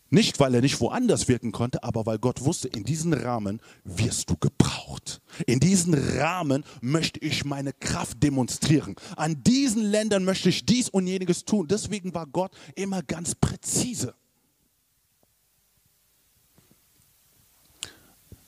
[0.09, 4.31] Nicht, weil er nicht woanders wirken konnte, aber weil Gott wusste, in diesem Rahmen wirst
[4.31, 5.21] du gebraucht.
[5.45, 8.95] In diesem Rahmen möchte ich meine Kraft demonstrieren.
[9.15, 11.67] An diesen Ländern möchte ich dies und jeniges tun.
[11.67, 14.15] Deswegen war Gott immer ganz präzise.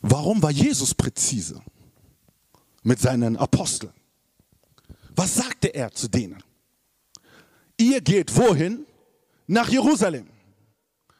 [0.09, 1.61] Warum war Jesus präzise
[2.83, 3.91] mit seinen Aposteln?
[5.13, 6.41] Was sagte er zu denen?
[7.77, 8.85] Ihr geht wohin?
[9.47, 10.27] Nach Jerusalem.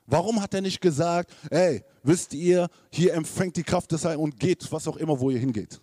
[0.06, 4.40] Warum hat er nicht gesagt, hey, wisst ihr, hier empfängt die Kraft des Heiligen und
[4.40, 5.82] geht, was auch immer, wo ihr hingeht?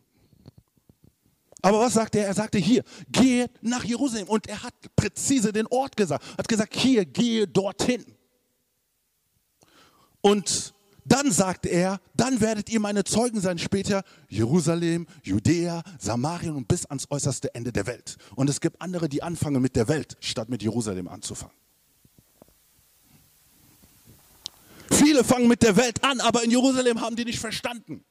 [1.60, 2.26] Aber was sagte er?
[2.26, 4.28] Er sagte hier, geht nach Jerusalem.
[4.28, 6.24] Und er hat präzise den Ort gesagt.
[6.38, 8.04] Hat gesagt, hier, gehe dorthin.
[10.20, 10.73] Und
[11.04, 16.86] dann sagte er, dann werdet ihr meine Zeugen sein später, Jerusalem, Judäa, Samarien und bis
[16.86, 18.16] ans äußerste Ende der Welt.
[18.36, 21.54] Und es gibt andere, die anfangen mit der Welt, statt mit Jerusalem anzufangen.
[24.90, 28.04] Viele fangen mit der Welt an, aber in Jerusalem haben die nicht verstanden.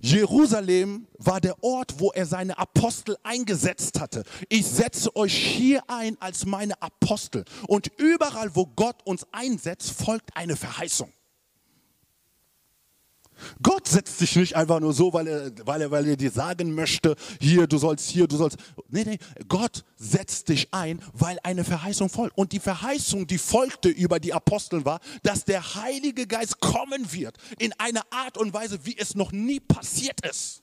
[0.00, 4.24] Jerusalem war der Ort, wo er seine Apostel eingesetzt hatte.
[4.48, 7.44] Ich setze euch hier ein als meine Apostel.
[7.66, 11.12] Und überall, wo Gott uns einsetzt, folgt eine Verheißung.
[13.62, 16.74] Gott setzt sich nicht einfach nur so, weil er, weil er, weil er dir sagen
[16.74, 18.58] möchte, hier, du sollst hier, du sollst.
[18.88, 22.36] Nee, nee, Gott setzt dich ein, weil eine Verheißung folgt.
[22.36, 27.36] Und die Verheißung, die folgte über die Aposteln war, dass der Heilige Geist kommen wird
[27.58, 30.62] in einer Art und Weise, wie es noch nie passiert ist.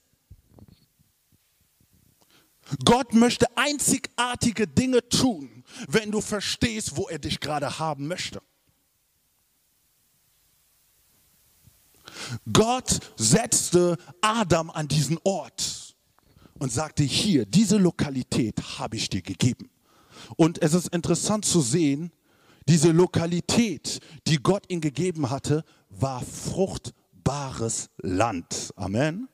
[2.86, 8.42] Gott möchte einzigartige Dinge tun, wenn du verstehst, wo er dich gerade haben möchte.
[12.52, 15.96] Gott setzte Adam an diesen Ort
[16.60, 19.70] und sagte, hier, diese Lokalität habe ich dir gegeben.
[20.38, 22.12] Und es ist interessant zu sehen,
[22.68, 28.72] diese Lokalität, die Gott ihm gegeben hatte, war fruchtbares Land.
[28.76, 29.28] Amen.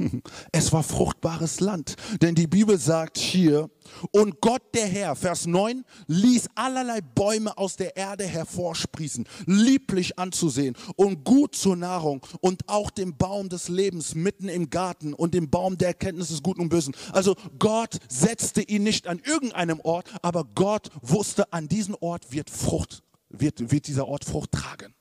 [0.52, 1.96] Es war fruchtbares Land.
[2.20, 3.70] Denn die Bibel sagt hier,
[4.12, 10.76] und Gott der Herr, Vers 9, ließ allerlei Bäume aus der Erde hervorsprießen, lieblich anzusehen
[10.96, 15.50] und gut zur Nahrung und auch den Baum des Lebens mitten im Garten und den
[15.50, 16.94] Baum der Erkenntnis des Guten und Bösen.
[17.12, 22.50] Also Gott setzte ihn nicht an irgendeinem Ort, aber Gott wusste, an diesem Ort wird
[22.50, 24.94] Frucht, wird, wird dieser Ort Frucht tragen.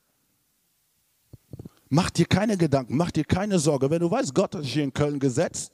[1.90, 3.90] Mach dir keine Gedanken, mach dir keine Sorge.
[3.90, 5.74] Wenn du weißt, Gott hat dich hier in Köln gesetzt,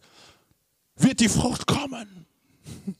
[0.96, 2.26] wird die Frucht kommen.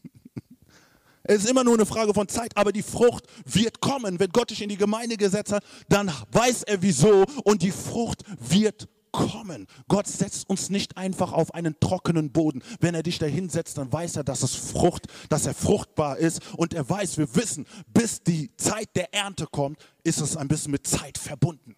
[1.28, 4.20] Es ist immer nur eine Frage von Zeit, aber die Frucht wird kommen.
[4.20, 8.22] Wenn Gott dich in die Gemeinde gesetzt hat, dann weiß er wieso und die Frucht
[8.38, 9.66] wird kommen.
[9.88, 12.62] Gott setzt uns nicht einfach auf einen trockenen Boden.
[12.80, 16.42] Wenn er dich dahin setzt, dann weiß er, dass es Frucht, dass er fruchtbar ist
[16.58, 20.74] und er weiß, wir wissen, bis die Zeit der Ernte kommt, ist es ein bisschen
[20.74, 21.76] mit Zeit verbunden.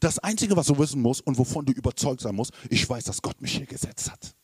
[0.00, 3.22] Das Einzige, was du wissen musst und wovon du überzeugt sein musst, ich weiß, dass
[3.22, 4.34] Gott mich hier gesetzt hat.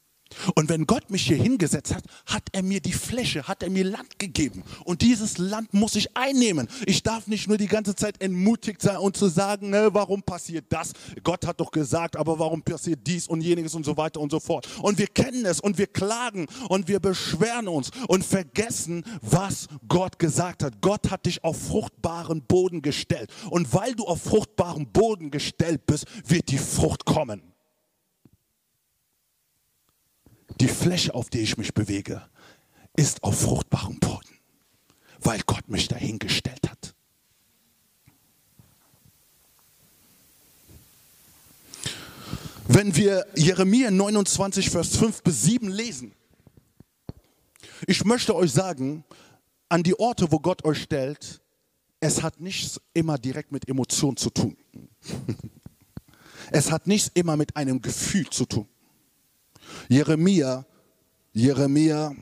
[0.55, 3.85] Und wenn Gott mich hier hingesetzt hat, hat er mir die Fläche, hat er mir
[3.85, 4.63] Land gegeben.
[4.85, 6.69] Und dieses Land muss ich einnehmen.
[6.87, 10.67] Ich darf nicht nur die ganze Zeit entmutigt sein und zu sagen, ne, warum passiert
[10.69, 10.93] das?
[11.23, 14.41] Gott hat doch gesagt, aber warum passiert dies und jeniges und so weiter und so
[14.41, 14.69] fort.
[14.83, 20.19] Und wir kennen es und wir klagen und wir beschweren uns und vergessen, was Gott
[20.19, 20.81] gesagt hat.
[20.81, 23.31] Gott hat dich auf fruchtbaren Boden gestellt.
[23.51, 27.43] Und weil du auf fruchtbaren Boden gestellt bist, wird die Frucht kommen
[30.61, 32.23] die Fläche, auf der ich mich bewege,
[32.97, 34.39] ist auf fruchtbarem Boden,
[35.21, 36.95] weil Gott mich dahingestellt hat.
[42.67, 46.13] Wenn wir Jeremia 29, Vers 5 bis 7 lesen,
[47.87, 49.05] ich möchte euch sagen,
[49.69, 51.41] an die Orte, wo Gott euch stellt,
[52.01, 54.57] es hat nichts immer direkt mit Emotionen zu tun.
[56.51, 58.67] Es hat nichts immer mit einem Gefühl zu tun.
[59.89, 60.67] Jeremia,
[61.33, 62.15] Jeremia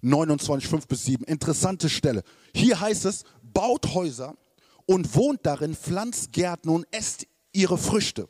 [0.00, 1.24] 29, 5 bis 7.
[1.24, 2.22] Interessante Stelle.
[2.54, 4.36] Hier heißt es, baut Häuser
[4.86, 8.28] und wohnt darin, pflanzt Gärten und esst ihre Früchte.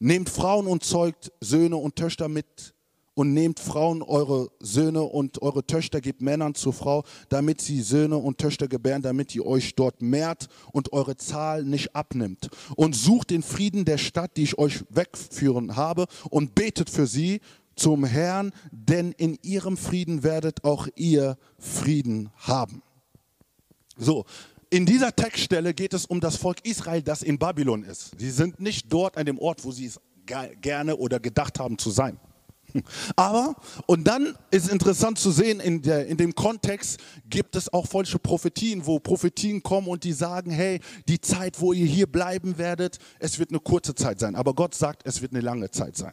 [0.00, 2.74] Nehmt Frauen und zeugt Söhne und Töchter mit
[3.14, 8.16] und nehmt Frauen eure Söhne und eure Töchter, gebt Männern zur Frau, damit sie Söhne
[8.16, 12.48] und Töchter gebären, damit ihr euch dort mehrt und eure Zahl nicht abnimmt.
[12.76, 17.40] Und sucht den Frieden der Stadt, die ich euch wegführen habe, und betet für sie
[17.78, 22.82] zum Herrn, denn in ihrem Frieden werdet auch ihr Frieden haben.
[23.96, 24.24] So,
[24.70, 28.12] in dieser Textstelle geht es um das Volk Israel, das in Babylon ist.
[28.18, 30.00] Sie sind nicht dort an dem Ort, wo sie es
[30.60, 32.20] gerne oder gedacht haben zu sein.
[33.16, 37.86] Aber, und dann ist interessant zu sehen, in, der, in dem Kontext gibt es auch
[37.86, 42.58] falsche Prophetien, wo Prophetien kommen und die sagen, hey, die Zeit, wo ihr hier bleiben
[42.58, 44.34] werdet, es wird eine kurze Zeit sein.
[44.34, 46.12] Aber Gott sagt, es wird eine lange Zeit sein.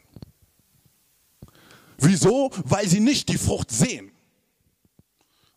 [1.98, 2.52] Wieso?
[2.64, 4.12] Weil sie nicht die Frucht sehen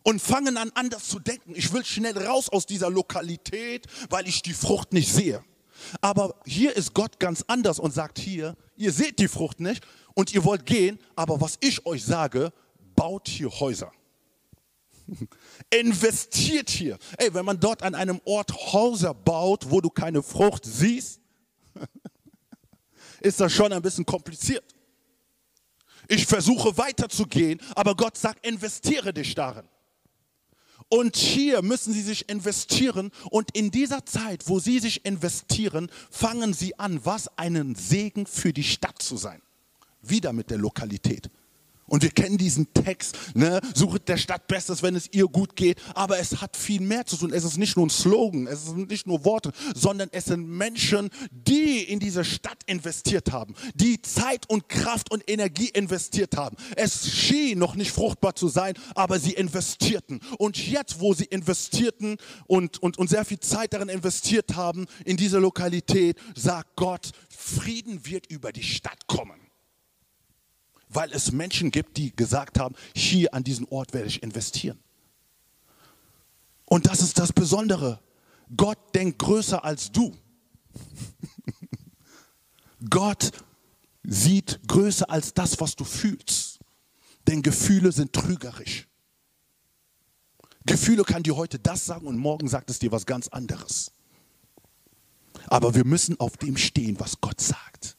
[0.03, 1.53] und fangen an anders zu denken.
[1.55, 5.43] Ich will schnell raus aus dieser Lokalität, weil ich die Frucht nicht sehe.
[6.01, 9.85] Aber hier ist Gott ganz anders und sagt hier, ihr seht die Frucht nicht
[10.15, 12.51] und ihr wollt gehen, aber was ich euch sage,
[12.95, 13.91] baut hier Häuser.
[15.69, 16.97] Investiert hier.
[17.17, 21.21] Ey, wenn man dort an einem Ort Häuser baut, wo du keine Frucht siehst,
[23.21, 24.63] ist das schon ein bisschen kompliziert.
[26.09, 29.65] Ich versuche weiterzugehen, aber Gott sagt, investiere dich darin.
[30.89, 33.11] Und hier müssen sie sich investieren.
[33.29, 38.53] Und in dieser Zeit, wo sie sich investieren, fangen sie an, was einen Segen für
[38.53, 39.41] die Stadt zu sein.
[40.01, 41.29] Wieder mit der Lokalität.
[41.89, 43.59] Und wir kennen diesen Text, ne?
[43.73, 45.79] suchet der Stadt Bestes, wenn es ihr gut geht.
[45.93, 47.33] Aber es hat viel mehr zu tun.
[47.33, 51.09] Es ist nicht nur ein Slogan, es sind nicht nur Worte, sondern es sind Menschen,
[51.31, 56.55] die in diese Stadt investiert haben, die Zeit und Kraft und Energie investiert haben.
[56.75, 60.19] Es schien noch nicht fruchtbar zu sein, aber sie investierten.
[60.37, 62.17] Und jetzt, wo sie investierten
[62.47, 68.05] und, und, und sehr viel Zeit darin investiert haben, in diese Lokalität, sagt Gott, Frieden
[68.05, 69.48] wird über die Stadt kommen
[70.89, 74.79] weil es Menschen gibt, die gesagt haben, hier an diesen Ort werde ich investieren.
[76.65, 77.99] Und das ist das Besondere.
[78.55, 80.15] Gott denkt größer als du.
[82.89, 83.31] Gott
[84.03, 86.59] sieht größer als das, was du fühlst.
[87.27, 88.87] Denn Gefühle sind trügerisch.
[90.65, 93.91] Gefühle kann dir heute das sagen und morgen sagt es dir was ganz anderes.
[95.47, 97.97] Aber wir müssen auf dem stehen, was Gott sagt.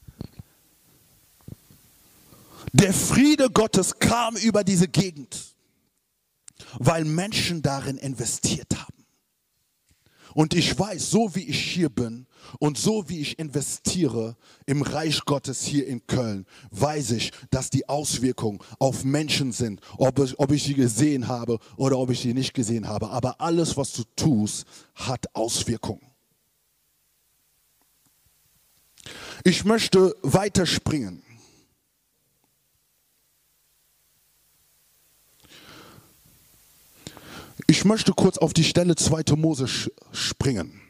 [2.72, 5.54] Der Friede Gottes kam über diese Gegend,
[6.78, 9.00] weil Menschen darin investiert haben.
[10.34, 12.26] Und ich weiß, so wie ich hier bin
[12.60, 17.88] und so wie ich investiere im Reich Gottes hier in Köln, weiß ich, dass die
[17.88, 22.34] Auswirkungen auf Menschen sind, ob ich, ob ich sie gesehen habe oder ob ich sie
[22.34, 23.10] nicht gesehen habe.
[23.10, 26.06] Aber alles, was du tust, hat Auswirkungen.
[29.42, 31.22] Ich möchte weiterspringen.
[37.70, 39.36] Ich möchte kurz auf die Stelle 2.
[39.36, 39.68] Mose
[40.10, 40.80] springen.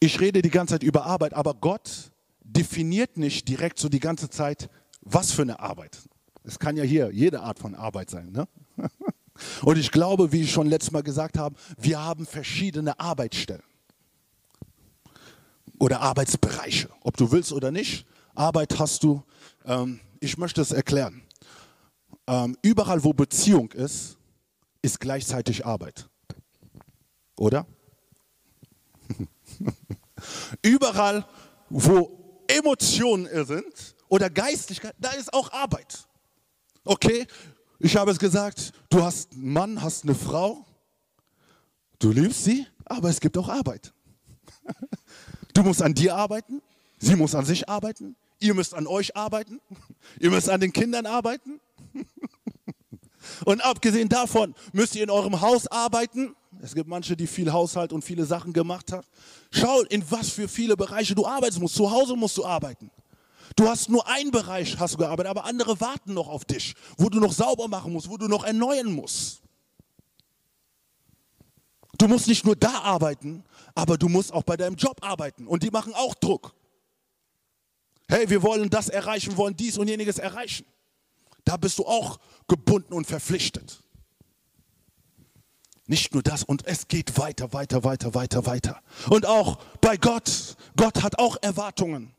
[0.00, 2.10] Ich rede die ganze Zeit über Arbeit, aber Gott
[2.40, 4.70] definiert nicht direkt so die ganze Zeit,
[5.02, 5.98] was für eine Arbeit.
[6.42, 8.32] Es kann ja hier jede Art von Arbeit sein.
[8.32, 8.48] Ne?
[9.60, 13.64] Und ich glaube, wie ich schon letztes Mal gesagt habe, wir haben verschiedene Arbeitsstellen
[15.78, 16.88] oder Arbeitsbereiche.
[17.02, 19.22] Ob du willst oder nicht, Arbeit hast du.
[19.66, 21.20] Ähm, ich möchte es erklären.
[22.26, 24.17] Ähm, überall, wo Beziehung ist,
[24.82, 26.08] ist gleichzeitig Arbeit.
[27.36, 27.66] Oder?
[30.62, 31.26] Überall,
[31.68, 36.06] wo Emotionen sind oder Geistlichkeit, da ist auch Arbeit.
[36.84, 37.26] Okay,
[37.78, 40.64] ich habe es gesagt, du hast einen Mann, hast eine Frau,
[41.98, 43.92] du liebst sie, aber es gibt auch Arbeit.
[45.54, 46.62] Du musst an dir arbeiten,
[47.00, 49.60] sie muss an sich arbeiten, ihr müsst an euch arbeiten,
[50.20, 51.60] ihr müsst an den Kindern arbeiten.
[53.44, 56.34] Und abgesehen davon müsst ihr in eurem Haus arbeiten.
[56.62, 59.06] Es gibt manche, die viel Haushalt und viele Sachen gemacht haben.
[59.50, 61.74] Schau, in was für viele Bereiche du arbeiten musst.
[61.74, 62.90] Zu Hause musst du arbeiten.
[63.56, 67.08] Du hast nur einen Bereich hast du gearbeitet, aber andere warten noch auf dich, wo
[67.08, 69.42] du noch sauber machen musst, wo du noch erneuern musst.
[71.98, 75.64] Du musst nicht nur da arbeiten, aber du musst auch bei deinem Job arbeiten und
[75.64, 76.54] die machen auch Druck.
[78.08, 80.64] Hey, wir wollen das erreichen, wollen dies und jeniges erreichen.
[81.44, 82.18] Da bist du auch
[82.48, 83.82] gebunden und verpflichtet.
[85.86, 88.82] Nicht nur das, und es geht weiter, weiter, weiter, weiter, weiter.
[89.08, 92.12] Und auch bei Gott, Gott hat auch Erwartungen.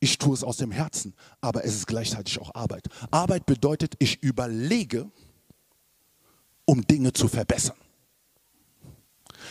[0.00, 2.88] Ich tue es aus dem Herzen, aber es ist gleichzeitig auch Arbeit.
[3.10, 5.10] Arbeit bedeutet, ich überlege,
[6.64, 7.76] um Dinge zu verbessern.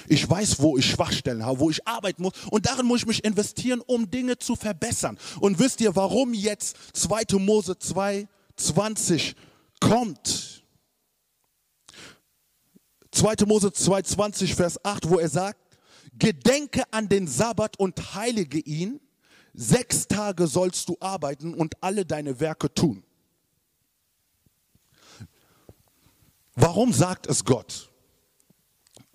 [0.08, 2.34] Ich weiß, wo ich Schwachstellen habe, wo ich arbeiten muss.
[2.50, 5.18] Und darin muss ich mich investieren, um Dinge zu verbessern.
[5.39, 7.38] Und wisst ihr, warum jetzt 2.
[7.39, 9.36] Mose 2, 20
[9.80, 10.64] kommt.
[13.12, 13.46] 2.
[13.46, 15.60] Mose 2,20, Vers 8, wo er sagt,
[16.14, 19.00] Gedenke an den Sabbat und heilige ihn.
[19.54, 23.04] Sechs Tage sollst du arbeiten und alle deine Werke tun.
[26.54, 27.92] Warum sagt es Gott?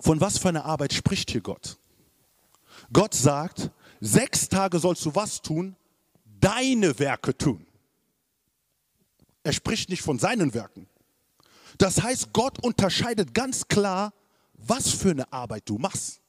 [0.01, 1.79] Von was für einer Arbeit spricht hier Gott?
[2.93, 5.77] Gott sagt, sechs Tage sollst du was tun?
[6.25, 7.67] Deine Werke tun.
[9.43, 10.89] Er spricht nicht von seinen Werken.
[11.79, 14.13] Das heißt, Gott unterscheidet ganz klar,
[14.55, 16.21] was für eine Arbeit du machst.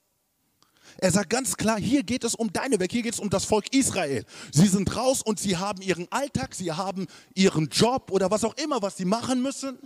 [0.97, 3.45] Er sagt ganz klar, hier geht es um deine Werke, hier geht es um das
[3.45, 4.25] Volk Israel.
[4.51, 8.55] Sie sind raus und sie haben ihren Alltag, sie haben ihren Job oder was auch
[8.57, 9.77] immer, was sie machen müssen.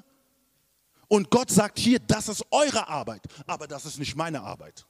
[1.08, 4.86] Und Gott sagt hier, das ist eure Arbeit, aber das ist nicht meine Arbeit.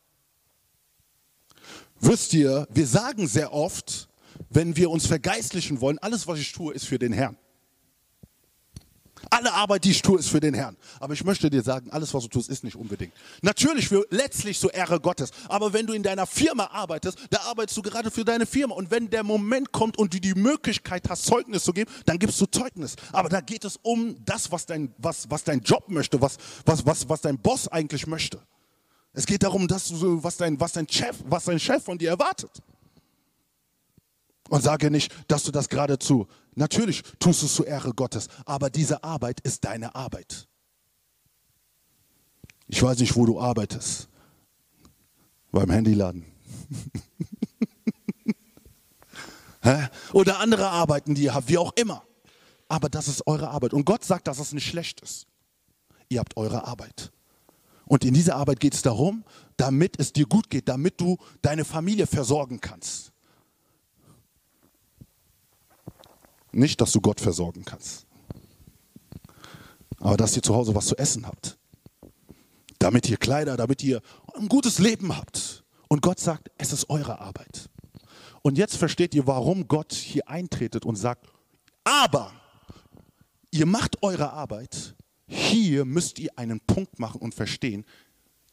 [2.00, 4.10] Wisst ihr, wir sagen sehr oft,
[4.50, 7.38] wenn wir uns vergeistlichen wollen, alles, was ich tue, ist für den Herrn.
[9.30, 10.78] Alle Arbeit, die ich tue, ist für den Herrn.
[11.00, 13.14] Aber ich möchte dir sagen, alles, was du tust, ist nicht unbedingt.
[13.42, 15.32] Natürlich für letztlich zur Ehre Gottes.
[15.50, 18.76] Aber wenn du in deiner Firma arbeitest, da arbeitest du gerade für deine Firma.
[18.76, 22.40] Und wenn der Moment kommt und du die Möglichkeit hast, Zeugnis zu geben, dann gibst
[22.40, 22.96] du Zeugnis.
[23.12, 26.86] Aber da geht es um das, was dein, was, was dein Job möchte, was, was,
[26.86, 28.40] was, was dein Boss eigentlich möchte.
[29.14, 32.10] Es geht darum, dass du, was, dein, was, dein Chef, was dein Chef von dir
[32.10, 32.52] erwartet.
[34.50, 38.70] Und sage nicht, dass du das geradezu, natürlich tust du es zur Ehre Gottes, aber
[38.70, 40.48] diese Arbeit ist deine Arbeit.
[42.68, 44.10] Ich weiß nicht, wo du arbeitest.
[45.52, 46.26] Beim Handyladen.
[50.14, 52.04] Oder andere Arbeiten, die ihr habt, wie auch immer.
[52.70, 53.74] Aber das ist eure Arbeit.
[53.74, 55.28] Und Gott sagt, dass es nicht schlecht ist.
[56.10, 57.12] Ihr habt eure Arbeit.
[57.86, 59.24] Und in dieser Arbeit geht es darum,
[59.56, 63.14] damit es dir gut geht, damit du deine Familie versorgen kannst.
[66.52, 68.06] Nicht, dass du Gott versorgen kannst,
[70.00, 71.58] aber dass ihr zu Hause was zu essen habt.
[72.80, 74.02] Damit ihr Kleider, damit ihr
[74.36, 75.64] ein gutes Leben habt.
[75.88, 77.70] Und Gott sagt, es ist eure Arbeit.
[78.42, 81.28] Und jetzt versteht ihr, warum Gott hier eintretet und sagt,
[81.84, 82.32] aber
[83.52, 84.96] ihr macht eure Arbeit,
[85.28, 87.86] hier müsst ihr einen Punkt machen und verstehen,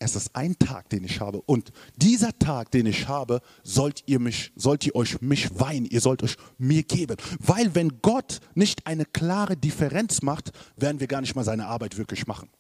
[0.05, 1.41] es ist ein Tag, den ich habe.
[1.41, 6.03] Und dieser Tag, den ich habe, sollt ihr, mich, sollt ihr euch mich weihen, ihr
[6.03, 7.17] sollt euch mir geben.
[7.39, 11.97] Weil wenn Gott nicht eine klare Differenz macht, werden wir gar nicht mal seine Arbeit
[11.97, 12.51] wirklich machen.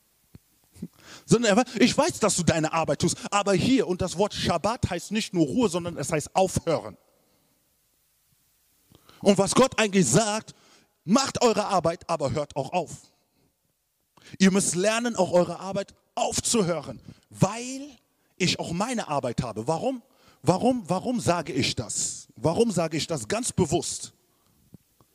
[1.27, 5.13] Sondern ich weiß, dass du deine Arbeit tust, aber hier, und das Wort Schabbat heißt
[5.13, 6.97] nicht nur Ruhe, sondern es heißt aufhören.
[9.21, 10.55] Und was Gott eigentlich sagt,
[11.05, 12.91] macht eure Arbeit, aber hört auch auf.
[14.39, 17.01] Ihr müsst lernen, auch eure Arbeit aufzuhören,
[17.31, 17.83] weil
[18.37, 19.67] ich auch meine Arbeit habe.
[19.67, 20.03] Warum?
[20.43, 22.29] Warum, warum sage ich das?
[22.37, 24.13] Warum sage ich das ganz bewusst?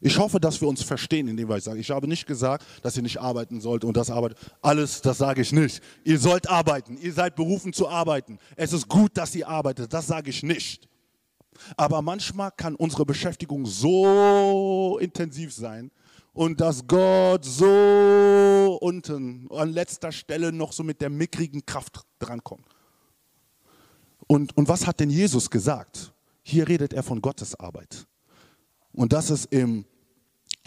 [0.01, 3.03] Ich hoffe, dass wir uns verstehen, indem ich sage, ich habe nicht gesagt, dass ihr
[3.03, 4.37] nicht arbeiten sollt und das arbeitet.
[4.61, 5.83] Alles, das sage ich nicht.
[6.05, 6.97] Ihr sollt arbeiten.
[6.97, 8.39] Ihr seid berufen zu arbeiten.
[8.55, 9.91] Es ist gut, dass ihr arbeitet.
[9.93, 10.87] Das sage ich nicht.
[11.75, 15.91] Aber manchmal kann unsere Beschäftigung so intensiv sein,
[16.33, 22.65] und dass Gott so unten an letzter Stelle noch so mit der mickrigen Kraft drankommt.
[24.27, 26.13] Und, und was hat denn Jesus gesagt?
[26.43, 28.05] Hier redet er von Gottes Arbeit.
[28.93, 29.85] Und das ist im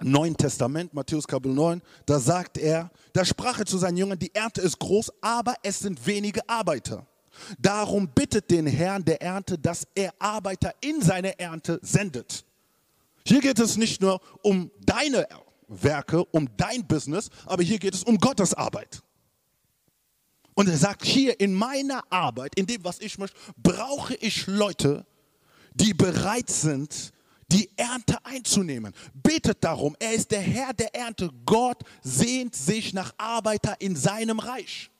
[0.00, 4.34] Neuen Testament, Matthäus Kapitel 9, da sagt er, da sprach er zu seinen Jüngern, die
[4.34, 7.06] Ernte ist groß, aber es sind wenige Arbeiter.
[7.58, 12.44] Darum bittet den Herrn der Ernte, dass er Arbeiter in seine Ernte sendet.
[13.24, 15.26] Hier geht es nicht nur um deine
[15.72, 19.02] Werke, um dein Business, aber hier geht es um Gottes Arbeit.
[20.54, 25.06] Und er sagt, hier in meiner Arbeit, in dem, was ich möchte, brauche ich Leute,
[25.74, 27.12] die bereit sind,
[27.48, 28.92] die Ernte einzunehmen.
[29.14, 31.30] Betet darum, er ist der Herr der Ernte.
[31.46, 34.90] Gott sehnt sich nach Arbeiter in seinem Reich.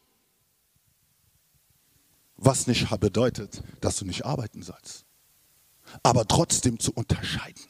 [2.37, 5.05] Was nicht bedeutet, dass du nicht arbeiten sollst.
[6.03, 7.63] Aber trotzdem zu unterscheiden.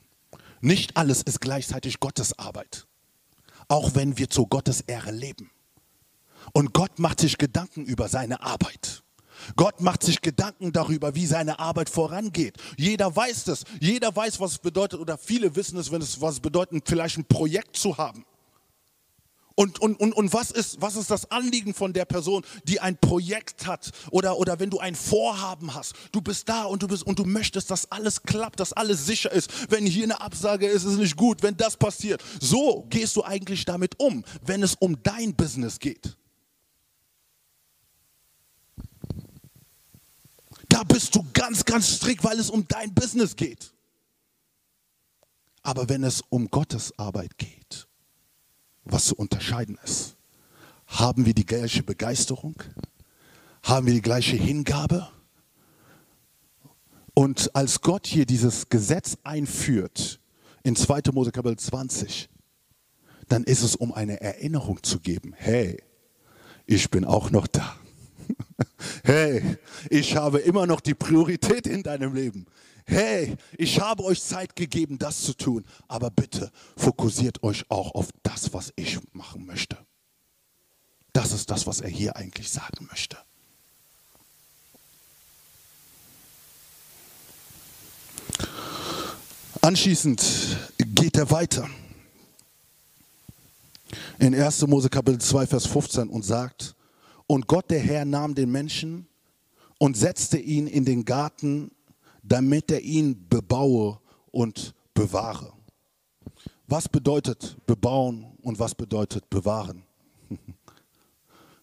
[0.61, 2.87] Nicht alles ist gleichzeitig Gottes Arbeit
[3.69, 5.51] auch wenn wir zu Gottes Ehre leben.
[6.53, 9.03] Und Gott macht sich Gedanken über seine Arbeit.
[9.57, 12.57] Gott macht sich Gedanken darüber, wie seine Arbeit vorangeht.
[12.77, 13.65] Jeder weiß das.
[13.81, 17.25] Jeder weiß, was es bedeutet, oder viele wissen es, wenn es was bedeutet, vielleicht ein
[17.25, 18.25] Projekt zu haben.
[19.55, 22.97] Und, und, und, und was, ist, was ist das Anliegen von der Person, die ein
[22.97, 25.95] Projekt hat oder, oder wenn du ein Vorhaben hast?
[26.13, 29.31] Du bist da und du, bist, und du möchtest, dass alles klappt, dass alles sicher
[29.31, 29.71] ist.
[29.71, 32.23] Wenn hier eine Absage ist, ist es nicht gut, wenn das passiert.
[32.41, 36.17] So gehst du eigentlich damit um, wenn es um dein Business geht.
[40.69, 43.75] Da bist du ganz, ganz strikt, weil es um dein Business geht.
[45.63, 47.89] Aber wenn es um Gottes Arbeit geht,
[48.85, 50.17] was zu unterscheiden ist.
[50.87, 52.55] Haben wir die gleiche Begeisterung?
[53.63, 55.09] Haben wir die gleiche Hingabe?
[57.15, 60.21] Und als Gott hier dieses Gesetz einführt,
[60.63, 61.03] in 2.
[61.13, 62.29] Mose Kapitel 20,
[63.29, 65.35] dann ist es, um eine Erinnerung zu geben.
[65.37, 65.83] Hey,
[66.67, 67.77] ich bin auch noch da.
[69.05, 69.59] Hey,
[69.91, 72.47] ich habe immer noch die Priorität in deinem Leben
[72.87, 78.09] hey, ich habe euch Zeit gegeben, das zu tun, aber bitte fokussiert euch auch auf
[78.23, 79.77] das, was ich machen möchte.
[81.13, 83.19] Das ist das, was er hier eigentlich sagen möchte.
[89.61, 90.23] Anschließend
[90.79, 91.69] geht er weiter
[94.19, 94.67] in 1.
[94.67, 96.75] Mose Kapitel 2, Vers 15 und sagt,
[97.27, 99.07] und Gott der Herr nahm den Menschen
[99.79, 101.71] und setzte ihn in den Garten
[102.23, 104.01] damit er ihn bebaue
[104.31, 105.53] und bewahre.
[106.67, 109.85] Was bedeutet bebauen und was bedeutet bewahren?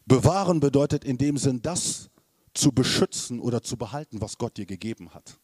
[0.06, 2.10] Bewahren bedeutet in dem Sinn, das
[2.54, 5.40] zu beschützen oder zu behalten, was Gott dir gegeben hat.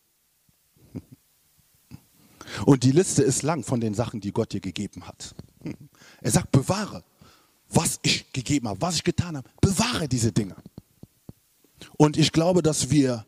[2.66, 5.36] Und die Liste ist lang von den Sachen, die Gott dir gegeben hat.
[6.22, 7.03] Er sagt, bewahre,
[7.70, 9.47] was ich gegeben habe, was ich getan habe.
[9.61, 10.55] Bewahre diese Dinge.
[11.97, 13.26] Und ich glaube, dass wir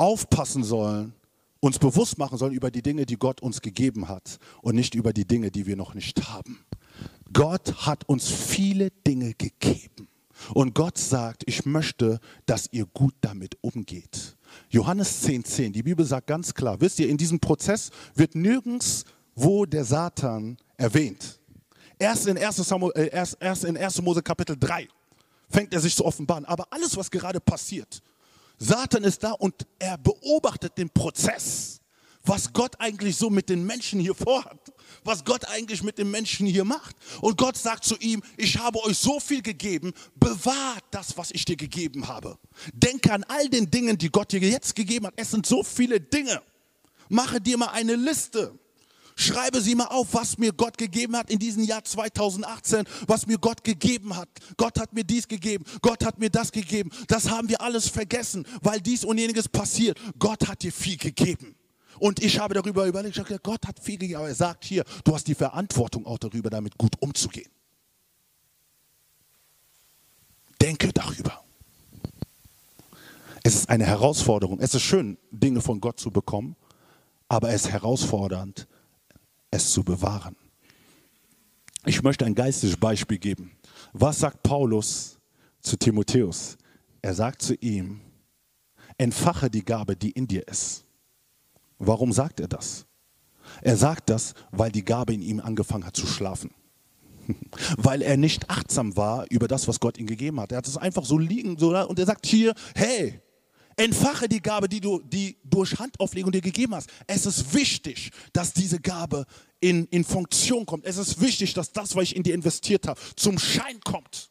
[0.00, 1.12] aufpassen sollen,
[1.60, 5.12] uns bewusst machen sollen über die Dinge, die Gott uns gegeben hat und nicht über
[5.12, 6.64] die Dinge, die wir noch nicht haben.
[7.32, 10.08] Gott hat uns viele Dinge gegeben.
[10.54, 14.36] Und Gott sagt, ich möchte, dass ihr gut damit umgeht.
[14.70, 19.04] Johannes 10,10, 10, die Bibel sagt ganz klar, wisst ihr, in diesem Prozess wird nirgends
[19.34, 21.40] wo der Satan erwähnt.
[21.98, 22.56] Erst in 1.
[22.56, 24.00] Samuel, äh, erst, erst in 1.
[24.02, 24.88] Mose Kapitel 3
[25.48, 26.44] fängt er sich zu offenbaren.
[26.44, 28.02] Aber alles, was gerade passiert,
[28.60, 31.80] Satan ist da und er beobachtet den Prozess,
[32.22, 36.46] was Gott eigentlich so mit den Menschen hier vorhat, was Gott eigentlich mit den Menschen
[36.46, 36.94] hier macht.
[37.22, 41.46] Und Gott sagt zu ihm, ich habe euch so viel gegeben, bewahrt das, was ich
[41.46, 42.38] dir gegeben habe.
[42.74, 45.14] Denke an all den Dingen, die Gott dir jetzt gegeben hat.
[45.16, 46.42] Es sind so viele Dinge.
[47.08, 48.58] Mache dir mal eine Liste.
[49.20, 53.36] Schreibe sie mal auf, was mir Gott gegeben hat in diesem Jahr 2018, was mir
[53.36, 54.30] Gott gegeben hat.
[54.56, 56.90] Gott hat mir dies gegeben, Gott hat mir das gegeben.
[57.06, 59.98] Das haben wir alles vergessen, weil dies und jeniges passiert.
[60.18, 61.54] Gott hat dir viel gegeben.
[61.98, 64.64] Und ich habe darüber überlegt, ich habe gesagt, Gott hat viel gegeben, aber er sagt
[64.64, 67.50] hier, du hast die Verantwortung auch darüber, damit gut umzugehen.
[70.62, 71.44] Denke darüber.
[73.42, 74.60] Es ist eine Herausforderung.
[74.60, 76.56] Es ist schön, Dinge von Gott zu bekommen,
[77.28, 78.66] aber es ist herausfordernd,
[79.50, 80.36] es zu bewahren.
[81.86, 83.52] Ich möchte ein geistiges Beispiel geben.
[83.92, 85.18] Was sagt Paulus
[85.60, 86.56] zu Timotheus?
[87.02, 88.00] Er sagt zu ihm,
[88.98, 90.84] entfache die Gabe, die in dir ist.
[91.78, 92.86] Warum sagt er das?
[93.62, 96.50] Er sagt das, weil die Gabe in ihm angefangen hat zu schlafen.
[97.76, 100.52] weil er nicht achtsam war über das, was Gott ihm gegeben hat.
[100.52, 103.20] Er hat es einfach so liegen so, und er sagt hier, hey,
[103.80, 106.90] Entfache die Gabe, die du die durch Handauflegung dir gegeben hast.
[107.06, 109.24] Es ist wichtig, dass diese Gabe
[109.58, 110.84] in, in Funktion kommt.
[110.84, 114.30] Es ist wichtig, dass das, was ich in dir investiert habe, zum Schein kommt.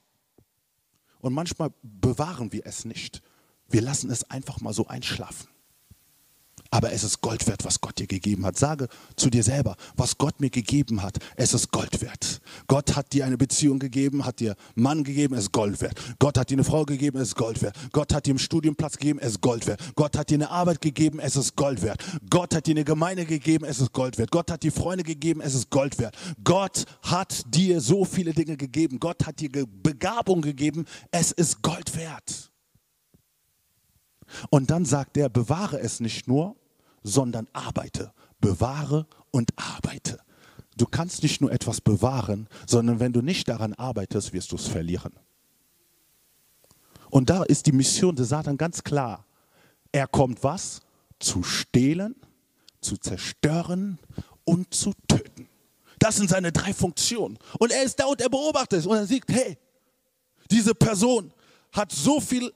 [1.20, 3.24] Und manchmal bewahren wir es nicht.
[3.68, 5.47] Wir lassen es einfach mal so einschlafen.
[6.72, 8.57] Aber es ist Gold wert, was Gott dir gegeben hat.
[8.57, 12.41] Sage zu dir selber, was Gott mir gegeben hat, es ist Gold wert.
[12.67, 15.99] Gott hat dir eine Beziehung gegeben, hat dir Mann gegeben, es ist Gold wert.
[16.20, 17.76] Gott hat dir eine Frau gegeben, es ist Gold wert.
[17.91, 19.80] Gott hat dir einen Studienplatz gegeben, es ist Gold wert.
[19.95, 22.03] Gott hat dir eine Arbeit gegeben, es ist Gold wert.
[22.30, 24.30] Gott hat dir eine Gemeinde gegeben, es ist Gold wert.
[24.30, 26.15] Gott hat dir Freunde gegeben, es ist Gold wert.
[26.43, 28.99] Gott hat dir so viele Dinge gegeben.
[28.99, 32.51] Gott hat dir Begabung gegeben, es ist Gold wert.
[34.49, 36.55] Und dann sagt er, bewahre es nicht nur,
[37.04, 38.14] sondern arbeite.
[38.39, 40.20] Bewahre und arbeite.
[40.78, 44.68] Du kannst nicht nur etwas bewahren, sondern wenn du nicht daran arbeitest, wirst du es
[44.68, 45.14] verlieren.
[47.10, 49.26] Und da ist die Mission des Satan ganz klar.
[49.91, 50.82] Er kommt was?
[51.20, 52.16] Zu stehlen,
[52.80, 54.00] zu zerstören
[54.45, 55.50] und zu töten.
[55.97, 57.38] Das sind seine drei Funktionen.
[57.60, 59.58] Und er ist da und er beobachtet es und er sieht, hey,
[60.50, 61.34] diese Person
[61.74, 62.54] hat so viel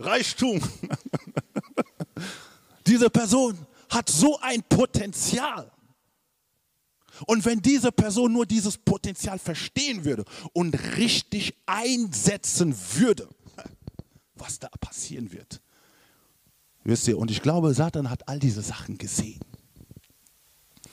[0.00, 0.60] Reichtum.
[2.88, 3.58] Diese Person
[3.90, 5.70] hat so ein Potenzial.
[7.26, 10.24] Und wenn diese Person nur dieses Potenzial verstehen würde
[10.54, 13.28] und richtig einsetzen würde,
[14.34, 15.60] was da passieren wird.
[16.84, 19.40] Wisst ihr, und ich glaube, Satan hat all diese Sachen gesehen.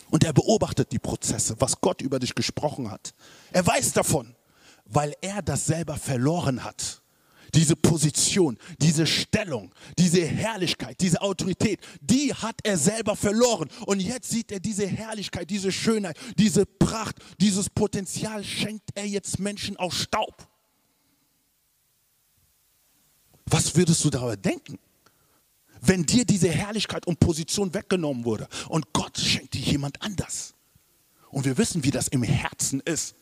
[0.09, 3.13] Und er beobachtet die Prozesse, was Gott über dich gesprochen hat.
[3.51, 4.35] Er weiß davon,
[4.85, 7.01] weil er das selber verloren hat
[7.55, 13.69] diese Position, diese Stellung, diese Herrlichkeit, diese Autorität, die hat er selber verloren.
[13.85, 19.39] Und jetzt sieht er diese Herrlichkeit, diese Schönheit, diese Pracht, dieses Potenzial schenkt er jetzt
[19.39, 20.47] Menschen aus Staub.
[23.45, 24.77] Was würdest du darüber denken?
[25.81, 30.53] Wenn dir diese Herrlichkeit und Position weggenommen wurde und Gott schenkt dir jemand anders.
[31.29, 33.15] Und wir wissen, wie das im Herzen ist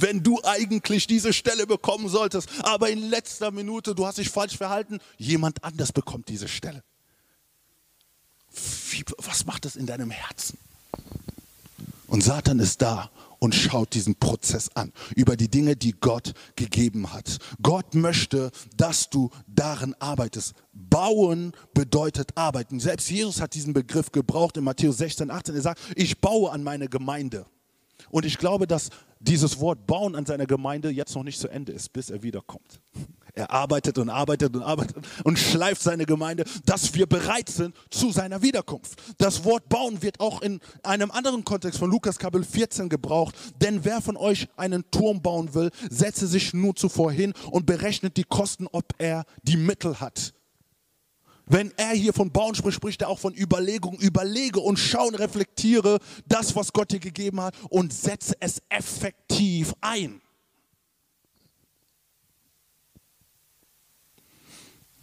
[0.00, 4.56] wenn du eigentlich diese Stelle bekommen solltest, aber in letzter Minute, du hast dich falsch
[4.56, 6.82] verhalten, jemand anders bekommt diese Stelle.
[8.90, 10.58] Wie, was macht das in deinem Herzen?
[12.06, 17.12] Und Satan ist da und schaut diesen Prozess an, über die Dinge, die Gott gegeben
[17.12, 17.38] hat.
[17.62, 20.54] Gott möchte, dass du darin arbeitest.
[20.72, 22.80] Bauen bedeutet arbeiten.
[22.80, 25.54] Selbst Jesus hat diesen Begriff gebraucht in Matthäus 16, 18.
[25.54, 27.46] Er sagt, ich baue an meine Gemeinde.
[28.10, 28.90] Und ich glaube, dass
[29.20, 32.80] dieses Wort bauen an seiner Gemeinde jetzt noch nicht zu Ende ist, bis er wiederkommt.
[33.34, 38.10] Er arbeitet und arbeitet und arbeitet und schleift seine Gemeinde, dass wir bereit sind zu
[38.10, 39.00] seiner Wiederkunft.
[39.18, 43.36] Das Wort bauen wird auch in einem anderen Kontext von Lukas Kapitel 14 gebraucht.
[43.60, 48.16] Denn wer von euch einen Turm bauen will, setze sich nur zuvor hin und berechnet
[48.16, 50.32] die Kosten, ob er die Mittel hat.
[51.48, 53.98] Wenn er hier von Bauen spricht, spricht er auch von Überlegung.
[53.98, 60.20] Überlege und schauen, reflektiere das, was Gott dir gegeben hat und setze es effektiv ein.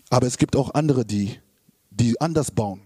[0.09, 1.39] Aber es gibt auch andere, die,
[1.89, 2.81] die anders bauen.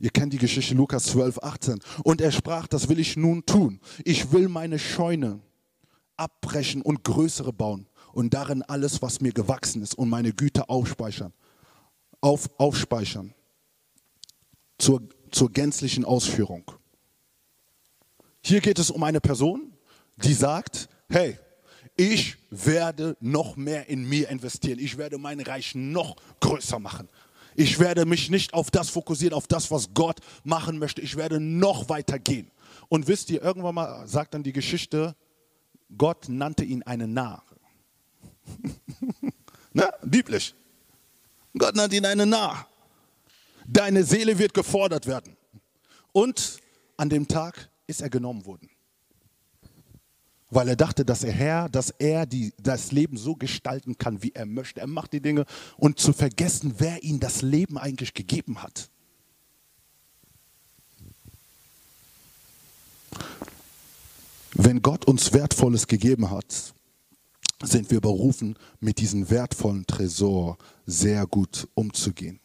[0.00, 1.80] Ihr kennt die Geschichte Lukas 12, 18.
[2.02, 3.78] Und er sprach, das will ich nun tun.
[4.04, 5.40] Ich will meine Scheune
[6.16, 11.32] abbrechen und größere bauen und darin alles, was mir gewachsen ist und meine Güter aufspeichern.
[12.22, 13.34] Auf, aufspeichern.
[14.78, 16.64] Zur, zur gänzlichen Ausführung.
[18.42, 19.76] Hier geht es um eine Person,
[20.16, 21.38] die sagt, hey,
[21.96, 24.78] ich werde noch mehr in mir investieren.
[24.78, 27.08] Ich werde mein Reich noch größer machen.
[27.54, 31.02] Ich werde mich nicht auf das fokussieren, auf das, was Gott machen möchte.
[31.02, 32.50] Ich werde noch weiter gehen.
[32.88, 35.14] Und wisst ihr, irgendwann mal sagt dann die Geschichte,
[35.96, 37.42] Gott nannte ihn einen Narr.
[39.72, 39.92] ne?
[40.02, 40.54] Biblisch.
[41.56, 42.66] Gott nannte ihn einen Narr.
[43.66, 45.36] Deine Seele wird gefordert werden.
[46.12, 46.58] Und
[46.96, 48.68] an dem Tag ist er genommen worden
[50.54, 54.32] weil er dachte, dass er Herr, dass er die, das Leben so gestalten kann, wie
[54.32, 54.80] er möchte.
[54.80, 55.46] Er macht die Dinge
[55.78, 58.90] und zu vergessen, wer ihm das Leben eigentlich gegeben hat.
[64.52, 66.74] Wenn Gott uns Wertvolles gegeben hat,
[67.62, 72.40] sind wir berufen, mit diesem wertvollen Tresor sehr gut umzugehen.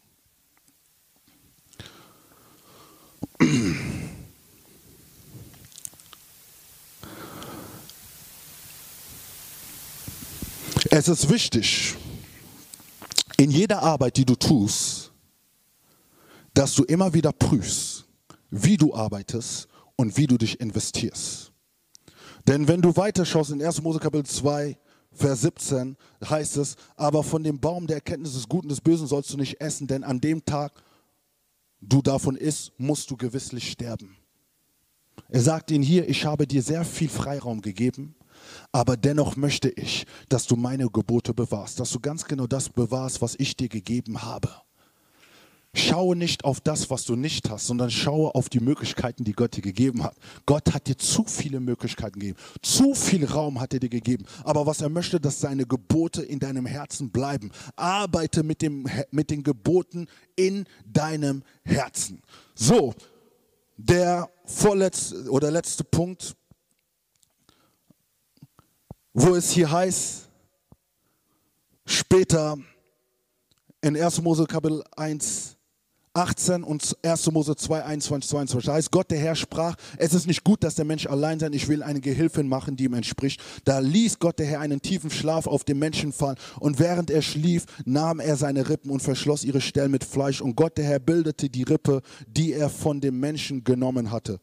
[10.89, 11.95] Es ist wichtig,
[13.37, 15.11] in jeder Arbeit, die du tust,
[16.53, 18.05] dass du immer wieder prüfst,
[18.49, 21.51] wie du arbeitest und wie du dich investierst.
[22.47, 23.81] Denn wenn du weiterschaust in 1.
[23.81, 24.77] Mose Kapitel 2,
[25.17, 29.07] Vers 17, heißt es, aber von dem Baum der Erkenntnis des Guten und des Bösen
[29.07, 30.71] sollst du nicht essen, denn an dem Tag,
[31.81, 34.15] du davon isst, musst du gewisslich sterben.
[35.29, 38.15] Er sagt ihnen hier, ich habe dir sehr viel Freiraum gegeben,
[38.71, 43.21] aber dennoch möchte ich, dass du meine Gebote bewahrst, dass du ganz genau das bewahrst,
[43.21, 44.49] was ich dir gegeben habe.
[45.77, 49.55] Schaue nicht auf das, was du nicht hast, sondern schaue auf die Möglichkeiten, die Gott
[49.55, 50.15] dir gegeben hat.
[50.45, 52.37] Gott hat dir zu viele Möglichkeiten gegeben.
[52.61, 54.25] Zu viel Raum hat er dir gegeben.
[54.43, 57.51] Aber was er möchte, dass seine Gebote in deinem Herzen bleiben.
[57.75, 62.21] Arbeite mit, dem, mit den Geboten in deinem Herzen.
[62.55, 62.93] So,
[63.77, 66.35] der vorletzte oder letzte Punkt
[69.19, 70.29] wo es hier heißt,
[71.87, 72.55] später
[73.81, 74.21] in 1.
[74.21, 75.56] Mose Kapitel 1,
[76.17, 77.31] 18 und 1.
[77.31, 78.65] Mose 2, 21, 22.
[78.65, 81.53] Da heißt, Gott der Herr sprach, es ist nicht gut, dass der Mensch allein sein,
[81.53, 83.41] ich will eine Gehilfin machen, die ihm entspricht.
[83.65, 87.21] Da ließ Gott der Herr einen tiefen Schlaf auf den Menschen fallen und während er
[87.21, 90.99] schlief, nahm er seine Rippen und verschloss ihre Stellen mit Fleisch und Gott der Herr
[90.99, 94.39] bildete die Rippe, die er von dem Menschen genommen hatte,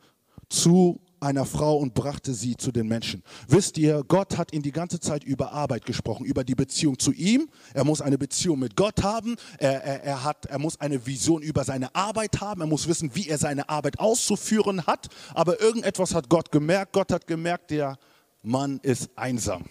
[0.49, 3.23] zu einer Frau und brachte sie zu den Menschen.
[3.49, 7.13] Wisst ihr, Gott hat ihn die ganze Zeit über Arbeit gesprochen, über die Beziehung zu
[7.13, 7.49] ihm.
[7.73, 9.37] Er muss eine Beziehung mit Gott haben.
[9.59, 12.61] Er, er, er, hat, er muss eine Vision über seine Arbeit haben.
[12.61, 15.09] Er muss wissen, wie er seine Arbeit auszuführen hat.
[15.35, 16.93] Aber irgendetwas hat Gott gemerkt.
[16.93, 17.99] Gott hat gemerkt, der
[18.43, 19.65] Mann ist einsam.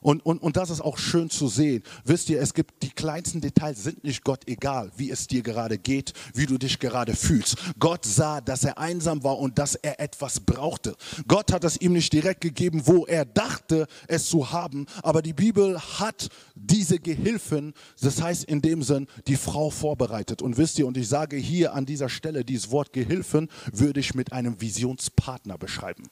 [0.00, 1.82] Und, und, und das ist auch schön zu sehen.
[2.04, 5.78] Wisst ihr, es gibt die kleinsten Details, sind nicht Gott egal, wie es dir gerade
[5.78, 7.56] geht, wie du dich gerade fühlst.
[7.78, 10.94] Gott sah, dass er einsam war und dass er etwas brauchte.
[11.26, 14.86] Gott hat es ihm nicht direkt gegeben, wo er dachte, es zu haben.
[15.02, 20.42] Aber die Bibel hat diese Gehilfen, das heißt in dem Sinn, die Frau vorbereitet.
[20.42, 24.14] Und wisst ihr, und ich sage hier an dieser Stelle, dieses Wort Gehilfen würde ich
[24.14, 26.04] mit einem Visionspartner beschreiben.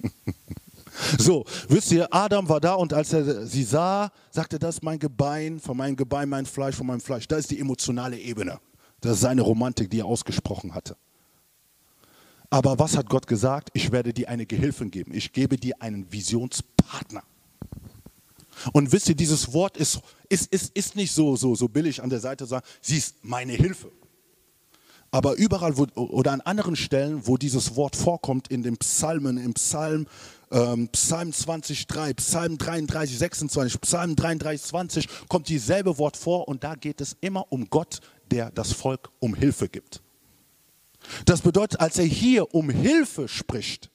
[1.18, 4.98] So, wisst ihr, Adam war da und als er sie sah, sagte, das ist mein
[4.98, 7.28] Gebein, von meinem Gebein mein Fleisch, von meinem Fleisch.
[7.28, 8.58] Da ist die emotionale Ebene.
[9.00, 10.96] Das ist seine Romantik, die er ausgesprochen hatte.
[12.50, 13.70] Aber was hat Gott gesagt?
[13.74, 15.12] Ich werde dir eine Gehilfin geben.
[15.14, 17.22] Ich gebe dir einen Visionspartner.
[18.72, 22.08] Und wisst ihr, dieses Wort ist, ist, ist, ist nicht so, so, so billig an
[22.08, 23.90] der Seite zu sagen, sie ist meine Hilfe.
[25.10, 29.54] Aber überall wo, oder an anderen Stellen, wo dieses Wort vorkommt, in den Psalmen, im
[29.54, 30.06] Psalm
[30.50, 36.64] ähm, Psalm 20, 3, Psalm 33, 26, Psalm 33, 20 kommt dieselbe Wort vor und
[36.64, 40.02] da geht es immer um Gott, der das Volk um Hilfe gibt.
[41.24, 43.90] Das bedeutet, als er hier um Hilfe spricht,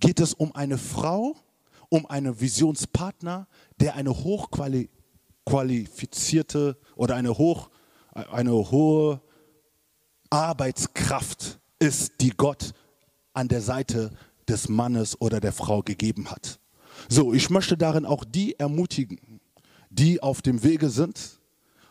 [0.00, 1.36] geht es um eine Frau,
[1.88, 3.48] um einen Visionspartner,
[3.80, 4.88] der eine hochquali
[5.46, 7.70] hochqualifizierte oder eine, hoch,
[8.12, 9.20] eine hohe
[10.30, 12.72] Arbeitskraft ist, die Gott
[13.32, 14.10] an der Seite
[14.48, 16.58] des Mannes oder der Frau gegeben hat.
[17.08, 19.40] So, ich möchte darin auch die ermutigen,
[19.90, 21.40] die auf dem Wege sind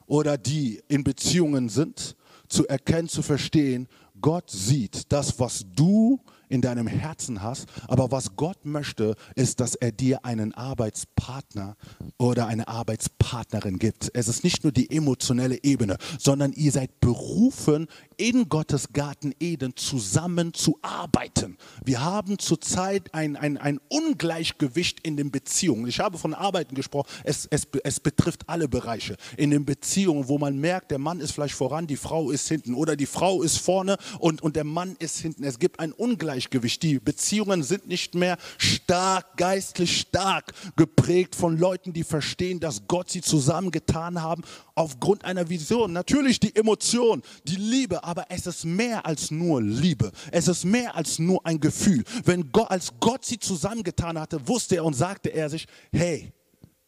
[0.06, 2.16] oder die in Beziehungen sind,
[2.48, 3.88] zu erkennen, zu verstehen,
[4.22, 6.20] Gott sieht das, was du
[6.50, 7.68] in deinem Herzen hast.
[7.88, 11.76] Aber was Gott möchte, ist, dass er dir einen Arbeitspartner
[12.18, 14.12] oder eine Arbeitspartnerin gibt.
[14.14, 17.88] Es ist nicht nur die emotionelle Ebene, sondern ihr seid berufen,
[18.18, 21.58] in Gottes Garten Eden zusammen zu arbeiten.
[21.84, 25.88] Wir haben zurzeit ein, ein, ein Ungleichgewicht in den Beziehungen.
[25.88, 29.18] Ich habe von Arbeiten gesprochen, es, es, es betrifft alle Bereiche.
[29.38, 32.76] In den Beziehungen, wo man merkt, der Mann ist vielleicht voran, die Frau ist hinten
[32.76, 35.44] oder die Frau ist vorne und, und der Mann ist hinten.
[35.44, 36.33] Es gibt ein Ungleichgewicht.
[36.82, 43.10] Die Beziehungen sind nicht mehr stark, geistlich stark geprägt von Leuten, die verstehen, dass Gott
[43.10, 44.44] sie zusammengetan haben
[44.76, 45.94] aufgrund einer Vision.
[45.94, 50.12] Natürlich die Emotion, die Liebe, aber es ist mehr als nur Liebe.
[50.32, 52.04] Es ist mehr als nur ein Gefühl.
[52.26, 56.32] Wenn Gott, als Gott sie zusammengetan hatte, wusste er und sagte er sich, hey,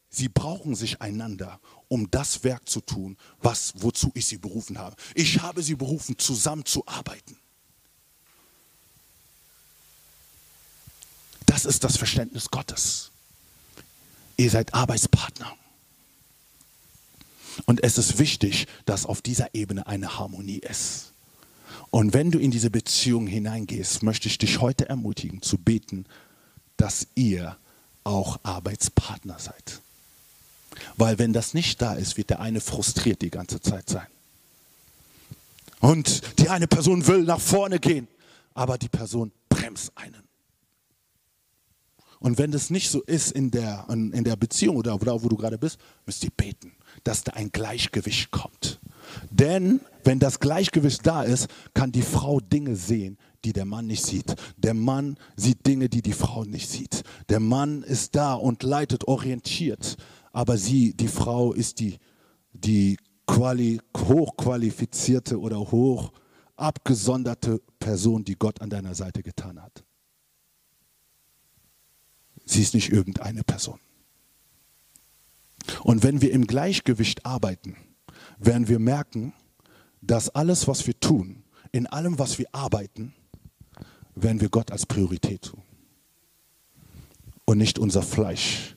[0.08, 4.96] sie brauchen sich einander, um das Werk zu tun, was, wozu ich sie berufen habe.
[5.14, 7.38] Ich habe sie berufen, zusammen zu arbeiten.
[11.46, 13.10] Das ist das Verständnis Gottes.
[14.36, 15.56] Ihr seid Arbeitspartner.
[17.64, 21.12] Und es ist wichtig, dass auf dieser Ebene eine Harmonie ist.
[21.90, 26.04] Und wenn du in diese Beziehung hineingehst, möchte ich dich heute ermutigen zu beten,
[26.76, 27.56] dass ihr
[28.04, 29.80] auch Arbeitspartner seid.
[30.96, 34.06] Weil wenn das nicht da ist, wird der eine frustriert die ganze Zeit sein.
[35.80, 38.08] Und die eine Person will nach vorne gehen,
[38.54, 40.25] aber die Person bremst einen.
[42.26, 45.58] Und wenn das nicht so ist in der, in der Beziehung oder wo du gerade
[45.58, 46.72] bist, müsst ihr beten,
[47.04, 48.80] dass da ein Gleichgewicht kommt.
[49.30, 54.04] Denn wenn das Gleichgewicht da ist, kann die Frau Dinge sehen, die der Mann nicht
[54.04, 54.34] sieht.
[54.56, 57.04] Der Mann sieht Dinge, die die Frau nicht sieht.
[57.28, 59.96] Der Mann ist da und leitet, orientiert.
[60.32, 61.96] Aber sie, die Frau, ist die,
[62.52, 62.96] die
[63.28, 66.10] quali, hochqualifizierte oder hoch
[66.56, 69.85] abgesonderte Person, die Gott an deiner Seite getan hat.
[72.46, 73.80] Sie ist nicht irgendeine Person.
[75.82, 77.76] Und wenn wir im Gleichgewicht arbeiten,
[78.38, 79.34] werden wir merken,
[80.00, 81.42] dass alles, was wir tun,
[81.72, 83.12] in allem, was wir arbeiten,
[84.14, 85.62] werden wir Gott als Priorität tun.
[87.44, 88.76] Und nicht unser Fleisch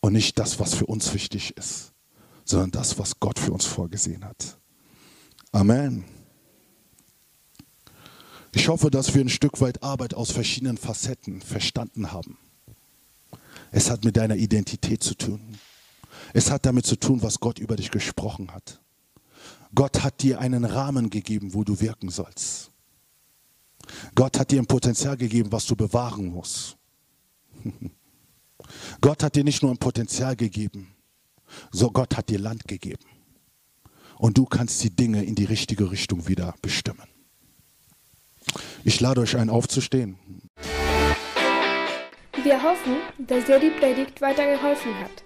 [0.00, 1.92] und nicht das, was für uns wichtig ist,
[2.44, 4.58] sondern das, was Gott für uns vorgesehen hat.
[5.52, 6.04] Amen.
[8.52, 12.38] Ich hoffe, dass wir ein Stück weit Arbeit aus verschiedenen Facetten verstanden haben.
[13.76, 15.38] Es hat mit deiner Identität zu tun.
[16.32, 18.80] Es hat damit zu tun, was Gott über dich gesprochen hat.
[19.74, 22.70] Gott hat dir einen Rahmen gegeben, wo du wirken sollst.
[24.14, 26.78] Gott hat dir ein Potenzial gegeben, was du bewahren musst.
[29.02, 30.94] Gott hat dir nicht nur ein Potenzial gegeben,
[31.70, 33.04] so Gott hat dir Land gegeben.
[34.16, 37.06] Und du kannst die Dinge in die richtige Richtung wieder bestimmen.
[38.84, 40.16] Ich lade euch ein, aufzustehen.
[42.42, 45.22] Wir hoffen, dass dir die Predigt weitergeholfen hat.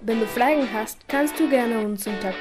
[0.00, 2.32] Wenn du Fragen hast, kannst du gerne uns unter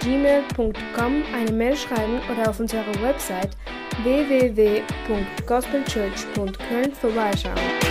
[0.00, 3.50] gmail.com eine Mail schreiben oder auf unserer Website
[4.02, 7.87] www.gospelchurch.köln vorbeischauen.